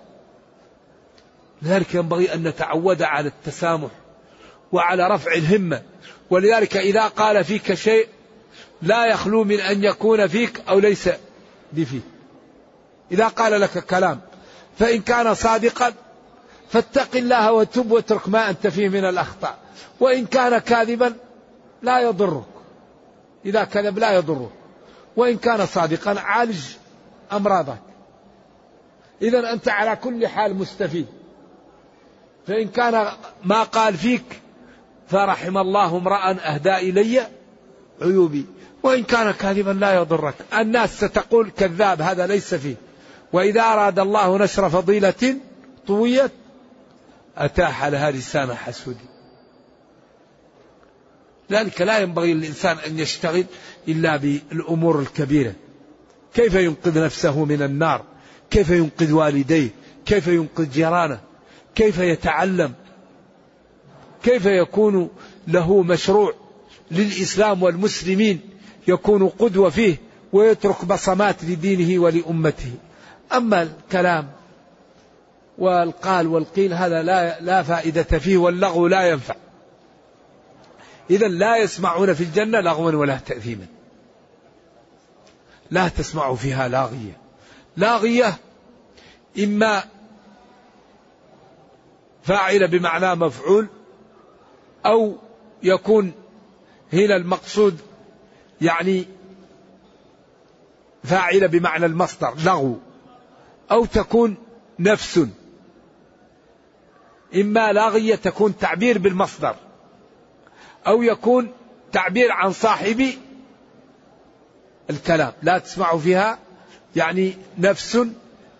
لذلك 1.61 1.95
ينبغي 1.95 2.33
أن 2.33 2.47
نتعود 2.47 3.01
على 3.01 3.27
التسامح 3.27 3.91
وعلى 4.71 5.07
رفع 5.07 5.33
الهمة. 5.33 5.81
ولذلك 6.29 6.77
إذا 6.77 7.07
قال 7.07 7.43
فيك 7.43 7.73
شيء 7.73 8.07
لا 8.81 9.05
يخلو 9.05 9.43
من 9.43 9.59
أن 9.59 9.83
يكون 9.83 10.27
فيك 10.27 10.61
أو 10.69 10.79
ليس 10.79 11.09
بفيك. 11.73 12.12
إذا 13.13 13.27
قال 13.27 13.61
لك 13.61 13.85
كلام 13.85 14.19
فإن 14.79 15.01
كان 15.01 15.33
صادقا 15.33 15.93
فاتق 16.69 17.15
الله 17.15 17.51
وتب 17.51 17.91
واترك 17.91 18.29
ما 18.29 18.49
أنت 18.49 18.67
فيه 18.67 18.89
من 18.89 19.05
الأخطاء. 19.05 19.57
وإن 19.99 20.25
كان 20.25 20.57
كاذبا 20.57 21.13
لا 21.81 21.99
يضرك. 21.99 22.43
إذا 23.45 23.63
كذب 23.63 23.99
لا 23.99 24.11
يضره 24.11 24.51
وإن 25.15 25.37
كان 25.37 25.65
صادقا 25.65 26.19
عالج 26.19 26.61
أمراضك. 27.31 27.81
إذا 29.21 29.53
أنت 29.53 29.69
على 29.69 29.95
كل 29.95 30.27
حال 30.27 30.55
مستفيد. 30.55 31.07
فإن 32.47 32.67
كان 32.67 33.07
ما 33.43 33.63
قال 33.63 33.93
فيك 33.93 34.41
فرحم 35.07 35.57
الله 35.57 35.97
امرأ 35.97 36.31
أهدى 36.31 36.75
إلي 36.75 37.27
عيوبي. 38.01 38.45
وإن 38.83 39.03
كان 39.03 39.31
كاذبا 39.31 39.71
لا 39.71 39.93
يضرك. 39.95 40.35
الناس 40.53 41.05
ستقول 41.05 41.51
كذاب 41.57 42.01
هذا 42.01 42.27
ليس 42.27 42.55
فيه. 42.55 42.75
وإذا 43.33 43.61
أراد 43.61 43.99
الله 43.99 44.37
نشر 44.37 44.69
فضيلة 44.69 45.35
طويت 45.87 46.31
أتاح 47.37 47.85
لها 47.85 48.11
لسان 48.11 48.53
حسود. 48.53 48.97
ذلك 51.51 51.81
لا 51.81 51.99
ينبغي 51.99 52.33
للإنسان 52.33 52.77
أن 52.77 52.99
يشتغل 52.99 53.45
إلا 53.87 54.17
بالأمور 54.17 54.99
الكبيرة. 54.99 55.53
كيف 56.33 56.53
ينقذ 56.53 57.05
نفسه 57.05 57.45
من 57.45 57.61
النار؟ 57.61 58.03
كيف 58.49 58.69
ينقذ 58.69 59.11
والديه؟ 59.11 59.69
كيف 60.05 60.27
ينقذ 60.27 60.69
جيرانه؟ 60.69 61.19
كيف 61.75 61.97
يتعلم؟ 61.97 62.73
كيف 64.23 64.45
يكون 64.45 65.09
له 65.47 65.83
مشروع 65.83 66.33
للإسلام 66.91 67.63
والمسلمين 67.63 68.39
يكون 68.87 69.27
قدوة 69.27 69.69
فيه 69.69 69.95
ويترك 70.33 70.85
بصمات 70.85 71.43
لدينه 71.43 72.01
ولأمته؟ 72.01 72.71
أما 73.33 73.61
الكلام 73.61 74.31
والقال 75.57 76.27
والقيل 76.27 76.73
هذا 76.73 77.01
لا 77.03 77.39
لا 77.39 77.63
فائدة 77.63 78.03
فيه 78.03 78.37
واللغو 78.37 78.87
لا 78.87 79.09
ينفع. 79.09 79.35
إذا 81.09 81.27
لا 81.27 81.57
يسمعون 81.57 82.13
في 82.13 82.23
الجنة 82.23 82.59
لغوا 82.59 82.91
ولا 82.91 83.17
تأثيما. 83.17 83.65
لا 85.71 85.87
تسمع 85.87 86.35
فيها 86.35 86.67
لاغية. 86.67 87.17
لاغية 87.77 88.37
إما 89.39 89.83
فاعل 92.23 92.67
بمعنى 92.67 93.15
مفعول 93.15 93.67
أو 94.85 95.17
يكون 95.63 96.11
هنا 96.93 97.15
المقصود 97.15 97.79
يعني 98.61 99.05
فاعل 101.03 101.47
بمعنى 101.47 101.85
المصدر 101.85 102.33
لغو. 102.45 102.79
أو 103.73 103.85
تكون 103.85 104.35
نفس. 104.79 105.19
إما 107.35 107.73
لاغية 107.73 108.15
تكون 108.15 108.57
تعبير 108.57 108.97
بالمصدر. 108.97 109.55
أو 110.87 111.01
يكون 111.01 111.51
تعبير 111.91 112.31
عن 112.31 112.51
صاحب 112.51 113.09
الكلام. 114.89 115.33
لا 115.41 115.57
تسمع 115.57 115.97
فيها 115.97 116.39
يعني 116.95 117.37
نفس 117.57 117.99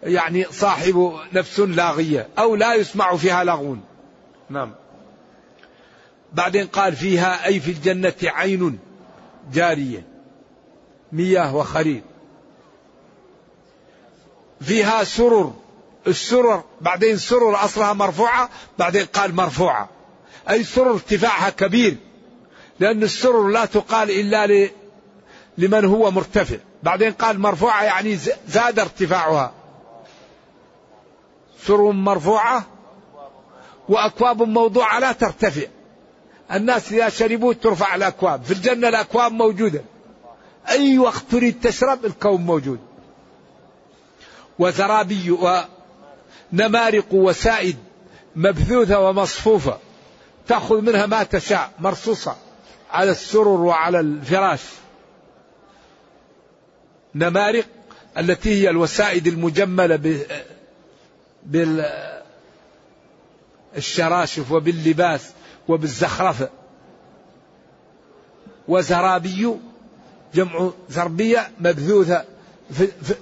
يعني 0.04 0.44
صاحب 0.44 1.14
نفس 1.34 1.60
لاغية 1.60 2.28
أو 2.38 2.56
لا 2.56 2.74
يسمع 2.74 3.16
فيها 3.16 3.44
لغو. 3.44 3.78
نعم. 4.50 4.72
بعدين 6.34 6.68
قال 6.68 6.96
فيها 6.96 7.46
أي 7.46 7.60
في 7.60 7.72
الجنة 7.72 8.14
عين 8.24 8.80
جارية 9.54 10.06
مياه 11.12 11.56
وخرير 11.56 12.02
فيها 14.66 15.04
سرر. 15.04 15.54
السرر 16.08 16.64
بعدين 16.82 17.18
سرر 17.18 17.66
أصلها 17.66 17.94
مرفوعة 17.94 18.50
بعدين 18.80 19.06
قال 19.06 19.36
مرفوعة. 19.36 19.90
أي 20.50 20.64
سرر 20.64 20.92
ارتفاعها 20.92 21.50
كبير. 21.50 21.98
لأن 22.80 23.04
السرر 23.04 23.48
لا 23.48 23.66
تقال 23.66 24.12
إلا 24.12 24.70
لمن 25.58 25.86
هو 25.86 26.12
مرتفع. 26.12 26.58
بعدين 26.84 27.12
قال 27.12 27.40
مرفوعة 27.40 27.84
يعني 27.84 28.18
زاد 28.48 28.80
ارتفاعها. 28.80 29.54
سرر 31.66 31.92
مرفوعة 31.92 32.66
وأكواب 33.90 34.44
موضوعة 34.44 35.00
لا 35.00 35.12
ترتفع. 35.12 35.68
الناس 36.52 36.92
إذا 36.92 37.10
شربوا 37.10 37.54
ترفع 37.54 37.96
الأكواب. 37.96 38.44
في 38.44 38.52
الجنة 38.52 38.90
الأكواب 38.90 39.32
موجودة. 39.32 39.82
أي 40.70 41.00
وقت 41.00 41.24
تريد 41.32 41.60
تشرب 41.62 42.06
الكون 42.06 42.42
موجود. 42.42 42.80
وزرابي 44.60 45.38
ونمارق 46.54 47.14
وسائد 47.14 47.78
مبثوثة 48.36 49.00
ومصفوفة. 49.00 49.78
تأخذ 50.48 50.82
منها 50.82 51.06
ما 51.06 51.24
تشاء 51.24 51.72
مرصوصة 51.80 52.36
على 52.92 53.12
السرر 53.12 53.48
وعلى 53.48 54.00
الفراش. 54.00 54.62
نمارق 57.16 57.66
التي 58.18 58.62
هي 58.62 58.70
الوسائد 58.70 59.28
المجملة 59.28 60.24
بالشراشف 63.76 64.52
وباللباس 64.52 65.30
وبالزخرفة 65.68 66.50
وزرابي 68.68 69.56
جمع 70.34 70.72
زربية 70.90 71.52
مبثوثة 71.60 72.26
في, 72.72 72.88
في, 72.88 73.16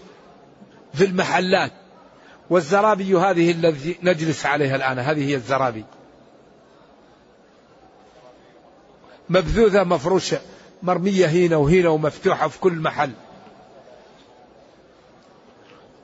في 0.94 1.06
المحلات. 1.06 1.72
والزرابي 2.50 3.16
هذه 3.16 3.52
التي 3.52 3.98
نجلس 4.04 4.46
عليها 4.46 4.76
الآن 4.76 5.00
هذه 5.00 5.30
هي 5.30 5.36
الزرابي. 5.36 5.86
مبثوثة 9.30 9.84
مفروشة 9.84 10.40
مرمية 10.84 11.26
هنا 11.26 11.56
وهنا 11.56 11.90
ومفتوحة 11.90 12.48
في 12.48 12.60
كل 12.60 12.74
محل. 12.74 13.12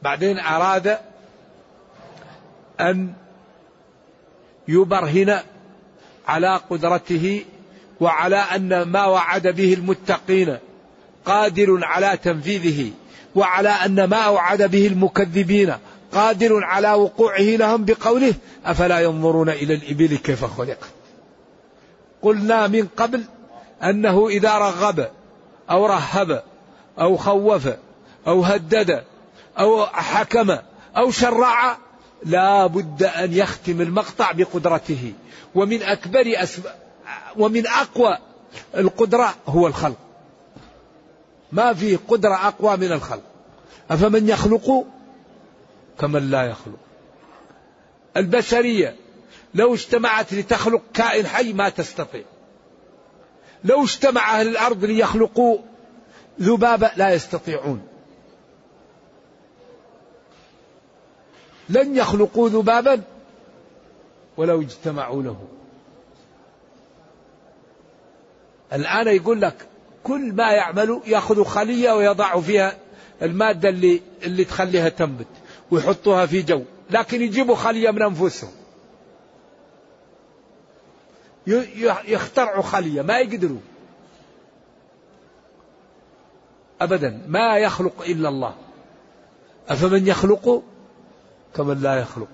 بعدين 0.01 0.39
أراد 0.39 0.97
أن 2.79 3.13
يبرهن 4.67 5.39
على 6.27 6.61
قدرته 6.69 7.45
وعلى 7.99 8.37
أن 8.37 8.81
ما 8.81 9.05
وعد 9.05 9.47
به 9.47 9.73
المتقين 9.73 10.57
قادر 11.25 11.79
على 11.85 12.17
تنفيذه. 12.17 12.91
وعلى 13.37 13.69
أن 13.69 14.03
ما 14.03 14.27
وعد 14.27 14.63
به 14.63 14.87
المكذبين 14.87 15.73
قادر 16.13 16.63
على 16.63 16.93
وقوعه 16.93 17.41
لهم 17.41 17.85
بقوله 17.85 18.33
أفلا 18.65 18.99
ينظرون 18.99 19.49
إلى 19.49 19.73
الإبل 19.73 20.17
كيف 20.17 20.45
خلقت 20.45 20.89
قلنا 22.21 22.67
من 22.67 22.87
قبل 22.97 23.23
أنه 23.83 24.27
إذا 24.27 24.57
رغب 24.57 25.07
أو 25.69 25.85
رهب 25.85 26.43
أو 26.99 27.17
خوف 27.17 27.67
أو 28.27 28.43
هدد 28.43 29.03
أو 29.59 29.85
حكم 29.85 30.57
أو 30.97 31.11
شرع 31.11 31.77
لا 32.25 32.67
بد 32.67 33.03
أن 33.03 33.33
يختم 33.33 33.81
المقطع 33.81 34.31
بقدرته 34.31 35.13
ومن 35.55 35.83
أكبر 35.83 36.23
أسباب 36.27 36.75
ومن 37.37 37.67
أقوى 37.67 38.17
القدرة 38.75 39.35
هو 39.47 39.67
الخلق. 39.67 40.06
ما 41.51 41.73
في 41.73 41.95
قدرة 41.95 42.47
أقوى 42.47 42.77
من 42.77 42.91
الخلق. 42.91 43.23
أفمن 43.91 44.29
يخلق 44.29 44.85
كمن 45.99 46.29
لا 46.29 46.43
يخلق. 46.43 46.79
البشرية 48.17 48.95
لو 49.53 49.73
اجتمعت 49.73 50.33
لتخلق 50.33 50.81
كائن 50.93 51.27
حي 51.27 51.53
ما 51.53 51.69
تستطيع. 51.69 52.23
لو 53.63 53.83
اجتمع 53.83 54.39
أهل 54.39 54.47
الأرض 54.47 54.85
ليخلقوا 54.85 55.57
ذبابة 56.41 56.91
لا 56.95 57.13
يستطيعون. 57.13 57.87
لن 61.69 61.95
يخلقوا 61.95 62.49
ذبابا 62.49 63.01
ولو 64.37 64.61
اجتمعوا 64.61 65.23
له. 65.23 65.47
الآن 68.73 69.07
يقول 69.07 69.41
لك 69.41 69.67
كل 70.07 70.33
ما 70.33 70.51
يعمل 70.51 71.01
يأخذ 71.05 71.43
خلية 71.43 71.91
ويضع 71.91 72.41
فيها 72.41 72.77
المادة 73.21 73.69
اللي 73.69 74.01
اللي 74.23 74.45
تخليها 74.45 74.89
تنبت 74.89 75.27
ويحطوها 75.71 76.25
في 76.25 76.41
جو 76.41 76.63
لكن 76.89 77.21
يجيبوا 77.21 77.55
خلية 77.55 77.91
من 77.91 78.01
أنفسهم. 78.01 78.51
يخترعوا 82.07 82.63
خلية 82.63 83.01
ما 83.01 83.19
يقدروا. 83.19 83.59
أبدا 86.81 87.21
ما 87.27 87.57
يخلق 87.57 88.01
إلا 88.01 88.29
الله. 88.29 88.55
أفمن 89.69 90.07
يخلق؟ 90.07 90.63
كمن 91.55 91.81
لا 91.81 91.95
يخلق. 91.95 92.27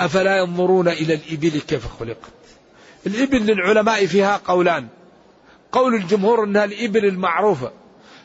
أفلا 0.00 0.38
ينظرون 0.38 0.88
إلى 0.88 1.14
الإبل 1.14 1.60
كيف 1.60 1.98
خلقت؟ 1.98 2.32
الإبل 3.06 3.46
للعلماء 3.46 4.06
فيها 4.06 4.36
قولان. 4.36 4.88
قول 5.74 5.94
الجمهور 5.94 6.44
أنها 6.44 6.64
الإبل 6.64 7.04
المعروفة. 7.04 7.72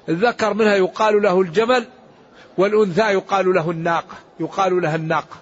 الذكر 0.09 0.53
منها 0.53 0.75
يقال 0.75 1.21
له 1.21 1.41
الجمل 1.41 1.87
والأنثى 2.57 3.01
يقال 3.01 3.53
له 3.53 3.71
الناقة 3.71 4.17
يقال 4.39 4.81
لها 4.81 4.95
الناقة. 4.95 5.37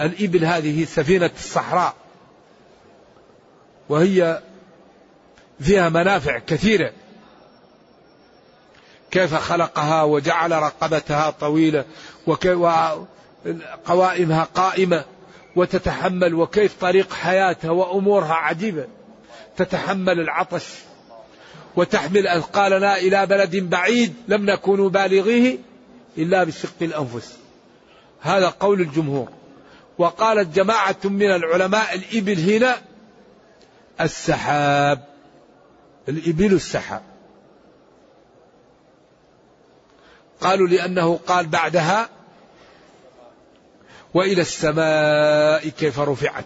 الإبل 0.00 0.44
هذه 0.44 0.84
سفينة 0.84 1.30
الصحراء. 1.36 1.94
وهي 3.88 4.42
فيها 5.60 5.88
منافع 5.88 6.38
كثيرة. 6.38 6.92
كيف 9.10 9.34
خلقها 9.34 10.02
وجعل 10.02 10.52
رقبتها 10.52 11.30
طويلة 11.30 11.84
وقوائمها 13.86 14.44
قائمة 14.54 15.04
وتتحمل 15.56 16.34
وكيف 16.34 16.80
طريق 16.80 17.12
حياتها 17.12 17.70
وأمورها 17.70 18.34
عجيبة. 18.34 18.86
تتحمل 19.56 20.20
العطش 20.20 20.64
وتحمل 21.76 22.26
أثقالنا 22.26 22.96
إلى 22.96 23.26
بلد 23.26 23.56
بعيد 23.56 24.14
لم 24.28 24.50
نكونوا 24.50 24.88
بالغيه 24.88 25.58
إلا 26.18 26.44
بشق 26.44 26.82
الأنفس. 26.82 27.38
هذا 28.20 28.48
قول 28.48 28.80
الجمهور. 28.80 29.28
وقالت 29.98 30.56
جماعة 30.56 30.96
من 31.04 31.30
العلماء 31.30 31.94
الإبل 31.94 32.50
هنا 32.50 32.76
السحاب. 34.00 35.04
الإبل 36.08 36.52
السحاب. 36.52 37.02
قالوا 40.40 40.68
لأنه 40.68 41.16
قال 41.26 41.46
بعدها 41.46 42.08
وإلى 44.14 44.40
السماء 44.40 45.68
كيف 45.68 46.00
رفعت. 46.00 46.44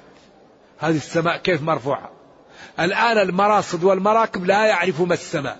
هذه 0.78 0.96
السماء 0.96 1.36
كيف 1.36 1.62
مرفوعة؟ 1.62 2.19
الآن 2.80 3.18
المراصد 3.18 3.84
والمراكب 3.84 4.44
لا 4.44 4.66
يعرف 4.66 5.00
ما 5.00 5.14
السماء. 5.14 5.58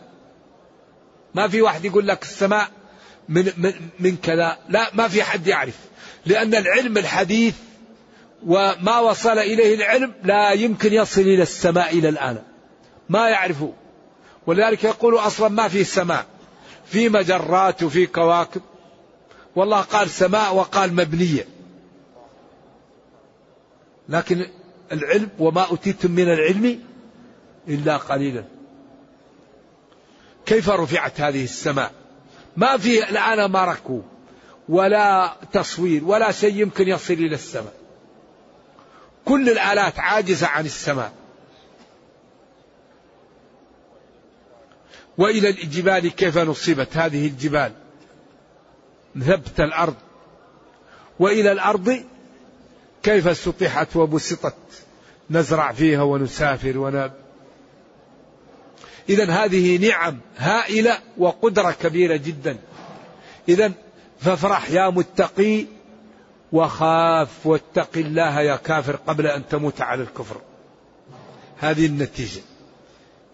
ما 1.34 1.48
في 1.48 1.62
واحد 1.62 1.84
يقول 1.84 2.08
لك 2.08 2.22
السماء 2.22 2.68
من, 3.28 3.52
من, 3.56 3.72
من 4.00 4.16
كذا. 4.16 4.58
لا 4.68 4.90
ما 4.94 5.08
في 5.08 5.22
حد 5.22 5.46
يعرف. 5.46 5.78
لأن 6.26 6.54
العلم 6.54 6.98
الحديث 6.98 7.54
وما 8.46 8.98
وصل 8.98 9.38
إليه 9.38 9.74
العلم 9.74 10.12
لا 10.24 10.50
يمكن 10.50 10.92
يصل 10.92 11.20
إلى 11.20 11.42
السماء 11.42 11.98
إلى 11.98 12.08
الآن. 12.08 12.42
ما 13.08 13.28
يعرفه. 13.28 13.72
ولذلك 14.46 14.84
يقول 14.84 15.18
أصلا 15.18 15.48
ما 15.48 15.68
في 15.68 15.84
سماء. 15.84 16.26
في 16.84 17.08
مجرات 17.08 17.82
وفي 17.82 18.06
كواكب. 18.06 18.62
والله 19.56 19.80
قال 19.80 20.10
سماء 20.10 20.54
وقال 20.54 20.94
مبنية. 20.94 21.46
لكن 24.08 24.46
العلم 24.92 25.28
وما 25.38 25.62
أوتيتم 25.62 26.10
من 26.10 26.32
العلم 26.32 26.80
إلا 27.68 27.96
قليلا. 27.96 28.44
كيف 30.46 30.70
رفعت 30.70 31.20
هذه 31.20 31.44
السماء؟ 31.44 31.92
ما 32.56 32.76
في 32.76 33.08
الآن 33.08 33.50
مرك 33.50 34.02
ولا 34.68 35.36
تصوير 35.52 36.04
ولا 36.04 36.32
شيء 36.32 36.56
يمكن 36.56 36.88
يصل 36.88 37.14
إلى 37.14 37.34
السماء. 37.34 37.72
كل 39.24 39.50
الآلات 39.50 39.98
عاجزة 39.98 40.46
عن 40.46 40.64
السماء. 40.64 41.12
وإلى 45.18 45.48
الجبال 45.48 46.08
كيف 46.08 46.38
نصبت 46.38 46.96
هذه 46.96 47.26
الجبال؟ 47.26 47.72
ثبت 49.18 49.60
الأرض. 49.60 49.96
وإلى 51.18 51.52
الأرض 51.52 52.04
كيف 53.02 53.36
سطحت 53.36 53.96
وبسطت؟ 53.96 54.54
نزرع 55.30 55.72
فيها 55.72 56.02
ونسافر 56.02 56.78
ون... 56.78 57.10
إذا 59.08 59.30
هذه 59.30 59.88
نعم 59.88 60.18
هائلة 60.36 60.98
وقدرة 61.18 61.70
كبيرة 61.70 62.16
جدا. 62.16 62.56
إذا 63.48 63.72
فافرح 64.20 64.70
يا 64.70 64.90
متقي 64.90 65.66
وخاف 66.52 67.46
واتق 67.46 67.90
الله 67.96 68.40
يا 68.40 68.56
كافر 68.56 68.96
قبل 68.96 69.26
أن 69.26 69.48
تموت 69.48 69.80
على 69.80 70.02
الكفر. 70.02 70.40
هذه 71.58 71.86
النتيجة. 71.86 72.40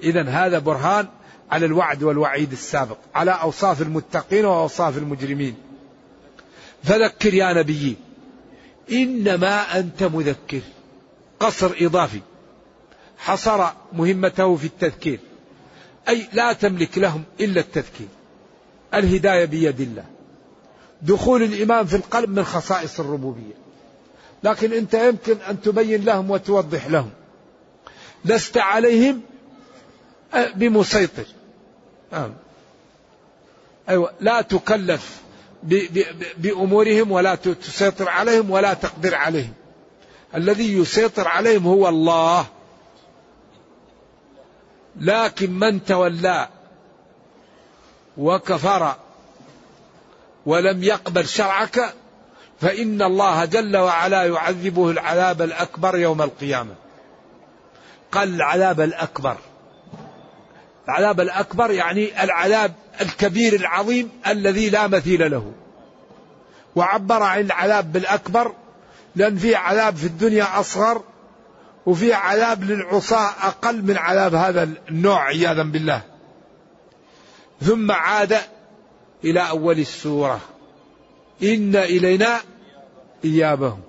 إذا 0.03 0.29
هذا 0.29 0.59
برهان 0.59 1.09
على 1.51 1.67
الوعد 1.67 2.03
والوعيد 2.03 2.53
السابق 2.53 2.97
على 3.15 3.31
أوصاف 3.31 3.83
المتقين 3.83 4.45
وأوصاف 4.45 4.99
المجرمين. 4.99 5.55
فذكر 6.85 7.35
يا 7.35 7.53
نبي 7.53 7.97
إنما 8.93 9.79
أنت 9.79 10.03
مذكر. 10.03 10.61
قصر 11.41 11.71
إضافي. 11.81 12.21
حصر 13.19 13.67
مهمته 13.93 14.57
في 14.57 14.65
التذكير. 14.65 15.21
أي 16.09 16.29
لا 16.33 16.53
تملك 16.53 16.99
لهم 16.99 17.25
إلا 17.41 17.61
التذكير. 17.61 18.09
الهداية 18.95 19.45
بيد 19.45 19.81
الله. 19.81 20.05
دخول 21.03 21.43
الإيمان 21.43 21.87
في 21.87 21.97
القلب 21.97 22.31
من 22.31 22.45
خصائص 22.45 23.01
الربوبية. 23.01 23.55
لكن 24.43 24.73
أنت 24.73 24.95
يمكن 24.95 25.37
أن 25.51 25.61
تبين 25.61 26.05
لهم 26.05 26.31
وتوضح 26.31 26.87
لهم. 26.87 27.11
لست 28.25 28.59
عليهم 28.59 29.21
بمسيطر. 30.55 31.27
آه. 32.13 32.31
أيوة. 33.89 34.13
لا 34.21 34.41
تكلف 34.41 35.21
بأمورهم 36.39 37.13
ولا 37.13 37.35
تسيطر 37.35 38.09
عليهم 38.09 38.51
ولا 38.51 38.75
تقدر 38.75 39.15
عليهم. 39.15 39.53
الذي 40.35 40.73
يسيطر 40.79 41.29
عليهم 41.29 41.67
هو 41.67 41.89
الله. 41.89 42.47
لكن 45.01 45.51
من 45.53 45.85
تولى 45.85 46.49
وكفر 48.17 48.95
ولم 50.47 50.83
يقبل 50.83 51.29
شرعك 51.29 51.95
فإن 52.61 53.03
الله 53.03 53.45
جل 53.45 53.77
وعلا 53.77 54.25
يعذبه 54.25 54.91
العذاب 54.91 55.43
الأكبر 55.43 55.99
يوم 55.99 56.23
القيامة. 56.23 56.75
قال 58.13 58.35
العذاب 58.35 58.81
الأكبر. 58.81 59.37
العذاب 60.89 61.21
الأكبر 61.21 61.71
يعني 61.71 62.25
العذاب 62.25 62.73
الكبير 63.01 63.53
العظيم 63.55 64.11
الذي 64.27 64.71
لا 64.71 64.87
مثيل 64.87 65.31
له. 65.31 65.53
وعبر 66.77 67.23
عن 67.23 67.41
العذاب 67.41 67.93
بالأكبر 67.93 68.53
لأن 69.17 69.37
في 69.37 69.55
عذاب 69.55 69.97
في 69.97 70.07
الدنيا 70.07 70.61
أصغر 70.61 71.03
وفي 71.87 72.13
عذاب 72.13 72.65
للعصاة 72.65 73.31
أقل 73.43 73.83
من 73.83 73.97
عذاب 73.97 74.35
هذا 74.35 74.69
النوع 74.89 75.25
عياذا 75.25 75.63
بالله. 75.63 76.03
ثم 77.61 77.91
عاد 77.91 78.37
إلى 79.25 79.49
أول 79.49 79.79
السورة. 79.79 80.41
إن 81.43 81.77
إلينا 81.77 82.41
إيابهم. 83.25 83.81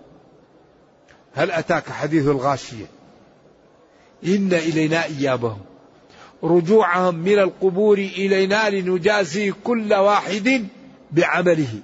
هل 1.36 1.52
أتاك 1.52 1.90
حديث 1.90 2.28
الغاشية؟ 2.28 2.86
إن 4.26 4.54
إلينا 4.54 5.06
إيابهم. 5.06 5.62
رجوعهم 6.44 7.16
من 7.16 7.40
القبور 7.40 7.98
إلينا 7.98 8.70
لنجازي 8.70 9.52
كل 9.52 9.94
واحد 9.94 10.68
بعمله. 11.12 11.80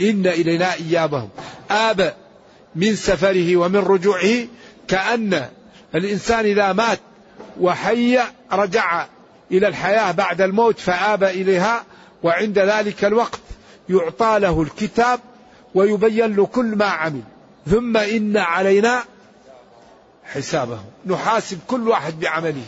إن 0.00 0.26
إلينا 0.26 0.74
إيابهم. 0.74 1.28
آب 1.70 2.14
من 2.74 2.96
سفره 2.96 3.56
ومن 3.56 3.76
رجوعه 3.76 4.46
كأن 4.88 5.48
الإنسان 5.94 6.44
إذا 6.44 6.72
مات 6.72 6.98
وحي 7.60 8.18
رجع 8.52 9.06
إلى 9.52 9.68
الحياة 9.68 10.12
بعد 10.12 10.40
الموت 10.40 10.78
فآب 10.78 11.24
إليها 11.24 11.84
وعند 12.22 12.58
ذلك 12.58 13.04
الوقت 13.04 13.40
يعطى 13.88 14.38
له 14.38 14.62
الكتاب 14.62 15.20
ويبين 15.74 16.36
له 16.36 16.46
كل 16.46 16.76
ما 16.76 16.84
عمل. 16.84 17.22
ثم 17.66 17.96
إن 17.96 18.36
علينا 18.36 19.04
حسابه. 20.24 20.78
نحاسب 21.06 21.58
كل 21.66 21.88
واحد 21.88 22.20
بعمله. 22.20 22.64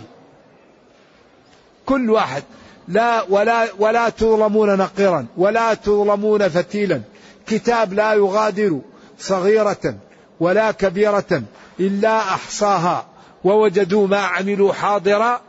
كل 1.86 2.10
واحد. 2.10 2.42
لا 2.88 3.22
ولا 3.28 3.68
ولا 3.78 4.08
تظلمون 4.08 4.76
نقيرا 4.76 5.26
ولا 5.36 5.74
تظلمون 5.74 6.48
فتيلا. 6.48 7.00
كتاب 7.46 7.92
لا 7.92 8.12
يغادر. 8.12 8.80
صغيرة 9.20 9.94
ولا 10.40 10.70
كبيرة 10.70 11.42
إلا 11.80 12.18
أحصاها 12.18 13.06
ووجدوا 13.44 14.06
ما 14.06 14.18
عملوا 14.18 14.72
حاضرا 14.72 15.40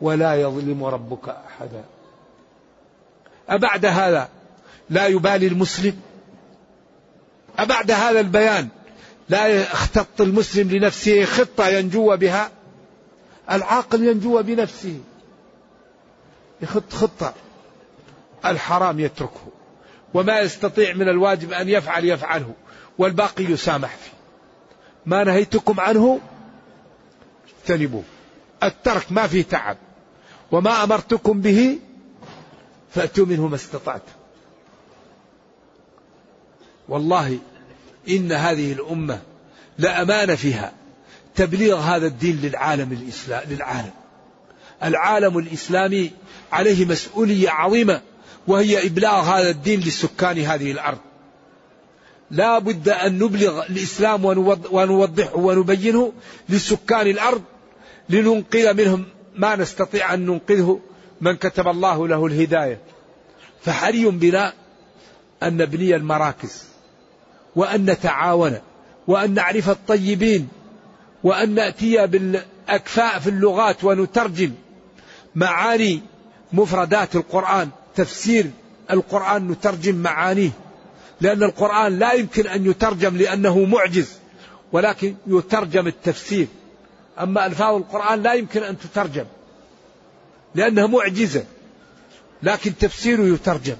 ولا 0.00 0.34
يظلم 0.34 0.84
ربك 0.84 1.28
أحدا. 1.28 1.84
أبعد 3.48 3.86
هذا 3.86 4.28
لا 4.90 5.06
يبالي 5.06 5.46
المسلم. 5.46 6.00
أبعد 7.58 7.90
هذا 7.90 8.20
البيان 8.20 8.68
لا 9.28 9.46
يختط 9.46 10.20
المسلم 10.20 10.70
لنفسه 10.70 11.24
خطة 11.24 11.68
ينجو 11.68 12.16
بها. 12.16 12.50
العاقل 13.50 14.04
ينجو 14.04 14.42
بنفسه 14.42 15.00
يخط 16.60 16.92
خطة 16.92 17.34
الحرام 18.46 19.00
يتركه 19.00 19.48
وما 20.14 20.40
يستطيع 20.40 20.94
من 20.94 21.08
الواجب 21.08 21.52
أن 21.52 21.68
يفعل 21.68 22.04
يفعله. 22.04 22.54
والباقي 22.98 23.44
يسامح 23.44 23.96
فيه. 23.96 24.12
ما 25.06 25.24
نهيتكم 25.24 25.80
عنه 25.80 26.20
اجتنبوه. 27.60 28.02
الترك 28.62 29.12
ما 29.12 29.26
فيه 29.26 29.42
تعب. 29.42 29.76
وما 30.52 30.84
أمرتكم 30.84 31.40
به 31.40 31.78
فأتوا 32.94 33.26
منه 33.26 33.48
ما 33.48 33.54
استطعتم. 33.54 34.12
والله 36.88 37.38
إن 38.08 38.32
هذه 38.32 38.72
الأمة 38.72 39.20
لأمانة 39.78 40.34
فيها. 40.34 40.72
تبليغ 41.34 41.78
هذا 41.78 42.06
الدين 42.06 42.36
للعالم 42.36 42.92
الإسلام 42.92 43.42
للعالم. 43.48 43.92
العالم 44.82 45.38
الإسلامي 45.38 46.10
عليه 46.52 46.84
مسؤولية 46.84 47.50
عظيمة 47.50 48.00
وهي 48.46 48.86
إبلاغ 48.86 49.20
هذا 49.20 49.50
الدين 49.50 49.80
لسكان 49.80 50.38
هذه 50.38 50.72
الأرض. 50.72 50.98
لا 52.32 52.58
بد 52.58 52.88
أن 52.88 53.18
نبلغ 53.18 53.66
الإسلام 53.66 54.24
ونوضحه 54.70 55.36
ونبينه 55.36 56.12
لسكان 56.48 57.06
الأرض 57.06 57.42
لننقذ 58.08 58.74
منهم 58.74 59.04
ما 59.36 59.56
نستطيع 59.56 60.14
أن 60.14 60.26
ننقذه 60.26 60.80
من 61.20 61.36
كتب 61.36 61.68
الله 61.68 62.08
له 62.08 62.26
الهداية. 62.26 62.78
فحري 63.62 64.04
بنا 64.04 64.52
أن 65.42 65.56
نبني 65.56 65.96
المراكز 65.96 66.64
وأن 67.56 67.84
نتعاون 67.84 68.58
وأن 69.06 69.34
نعرف 69.34 69.70
الطيبين 69.70 70.48
وأن 71.24 71.54
نأتي 71.54 72.06
بالأكفاء 72.06 73.18
في 73.18 73.30
اللغات 73.30 73.84
ونترجم 73.84 74.52
معاني 75.34 76.00
مفردات 76.52 77.16
القرآن 77.16 77.68
تفسير 77.94 78.50
القرآن 78.90 79.48
نترجم 79.48 79.94
معانيه. 79.94 80.50
لأن 81.22 81.42
القرآن 81.42 81.98
لا 81.98 82.12
يمكن 82.12 82.46
أن 82.46 82.66
يترجم 82.66 83.16
لأنه 83.16 83.64
معجز 83.64 84.12
ولكن 84.72 85.14
يترجم 85.26 85.86
التفسير. 85.86 86.46
أما 87.20 87.46
ألفاظ 87.46 87.74
القرآن 87.74 88.22
لا 88.22 88.32
يمكن 88.32 88.62
أن 88.62 88.78
تترجم 88.78 89.24
لأنها 90.54 90.86
معجزة 90.86 91.44
لكن 92.42 92.76
تفسيره 92.76 93.22
يترجم. 93.22 93.76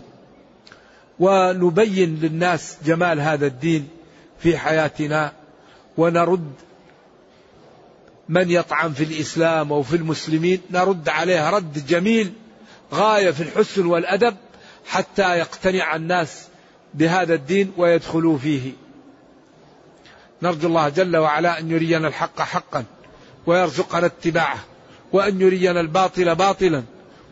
ونبين 1.19 2.19
للناس 2.23 2.77
جمال 2.85 3.21
هذا 3.21 3.47
الدين 3.47 3.89
في 4.39 4.59
حياتنا 4.59 5.33
ونرد 5.97 6.53
من 8.29 8.51
يطعن 8.51 8.93
في 8.93 9.05
الإسلام 9.05 9.73
أو 9.73 9.83
في 9.83 9.97
المسلمين 9.97 10.61
نرد 10.71 11.09
عليه 11.09 11.51
رد 11.51 11.87
جميل 11.87 12.33
غاية 12.93 13.31
في 13.31 13.43
الحسن 13.43 13.87
والأدب 13.87 14.37
حتى 14.87 15.39
يقتنع 15.39 15.97
الناس 15.97 16.49
بهذا 16.95 17.35
الدين 17.35 17.73
ويدخلوا 17.77 18.39
فيه. 18.39 18.73
نرجو 20.43 20.69
الله 20.69 20.89
جل 20.89 21.17
وعلا 21.17 21.59
أن 21.59 21.71
يرينا 21.71 22.09
الحق 22.09 22.41
حقا 22.41 22.85
ويرزقنا 23.47 24.07
اتباعه 24.07 24.59
وأن 25.13 25.41
يرينا 25.41 25.81
الباطل 25.81 26.35
باطلا 26.35 26.83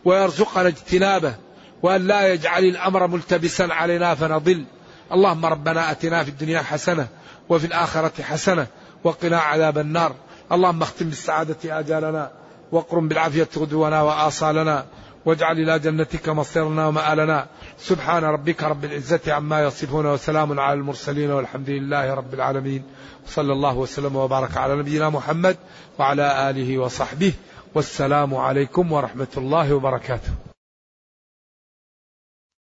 ويرزقنا 0.05 0.67
اجتنابه 0.67 1.35
وأن 1.83 2.07
لا 2.07 2.33
يجعل 2.33 2.63
الأمر 2.63 3.07
ملتبسا 3.07 3.63
علينا 3.63 4.15
فنضل. 4.15 4.65
اللهم 5.13 5.45
ربنا 5.45 5.91
أتنا 5.91 6.23
في 6.23 6.29
الدنيا 6.29 6.61
حسنة 6.61 7.07
وفي 7.49 7.67
الآخرة 7.67 8.23
حسنة 8.23 8.67
وقنا 9.03 9.39
عذاب 9.39 9.77
النار. 9.77 10.15
اللهم 10.51 10.81
اختم 10.81 11.05
بالسعادة 11.05 11.79
آجالنا 11.79 12.31
واقرم 12.71 13.07
بالعافية 13.07 13.49
غدونا 13.57 14.01
وآصالنا. 14.01 14.85
واجعل 15.25 15.59
إلى 15.59 15.79
جنتك 15.79 16.29
مصيرنا 16.29 16.87
ومآلنا. 16.87 17.45
سبحان 17.79 18.23
ربك 18.23 18.63
رب 18.63 18.85
العزة 18.85 19.33
عما 19.33 19.63
يصفون 19.63 20.05
وسلام 20.05 20.59
على 20.59 20.79
المرسلين 20.79 21.31
والحمد 21.31 21.69
لله 21.69 22.13
رب 22.13 22.33
العالمين. 22.33 22.83
صلى 23.27 23.53
الله 23.53 23.77
وسلم 23.77 24.15
وبارك 24.15 24.57
على 24.57 24.75
نبينا 24.75 25.09
محمد 25.09 25.57
وعلى 25.99 26.49
آله 26.49 26.77
وصحبه. 26.77 27.33
والسلام 27.75 28.35
عليكم 28.35 28.91
ورحمة 28.91 29.33
الله 29.37 29.73
وبركاته. 29.73 30.50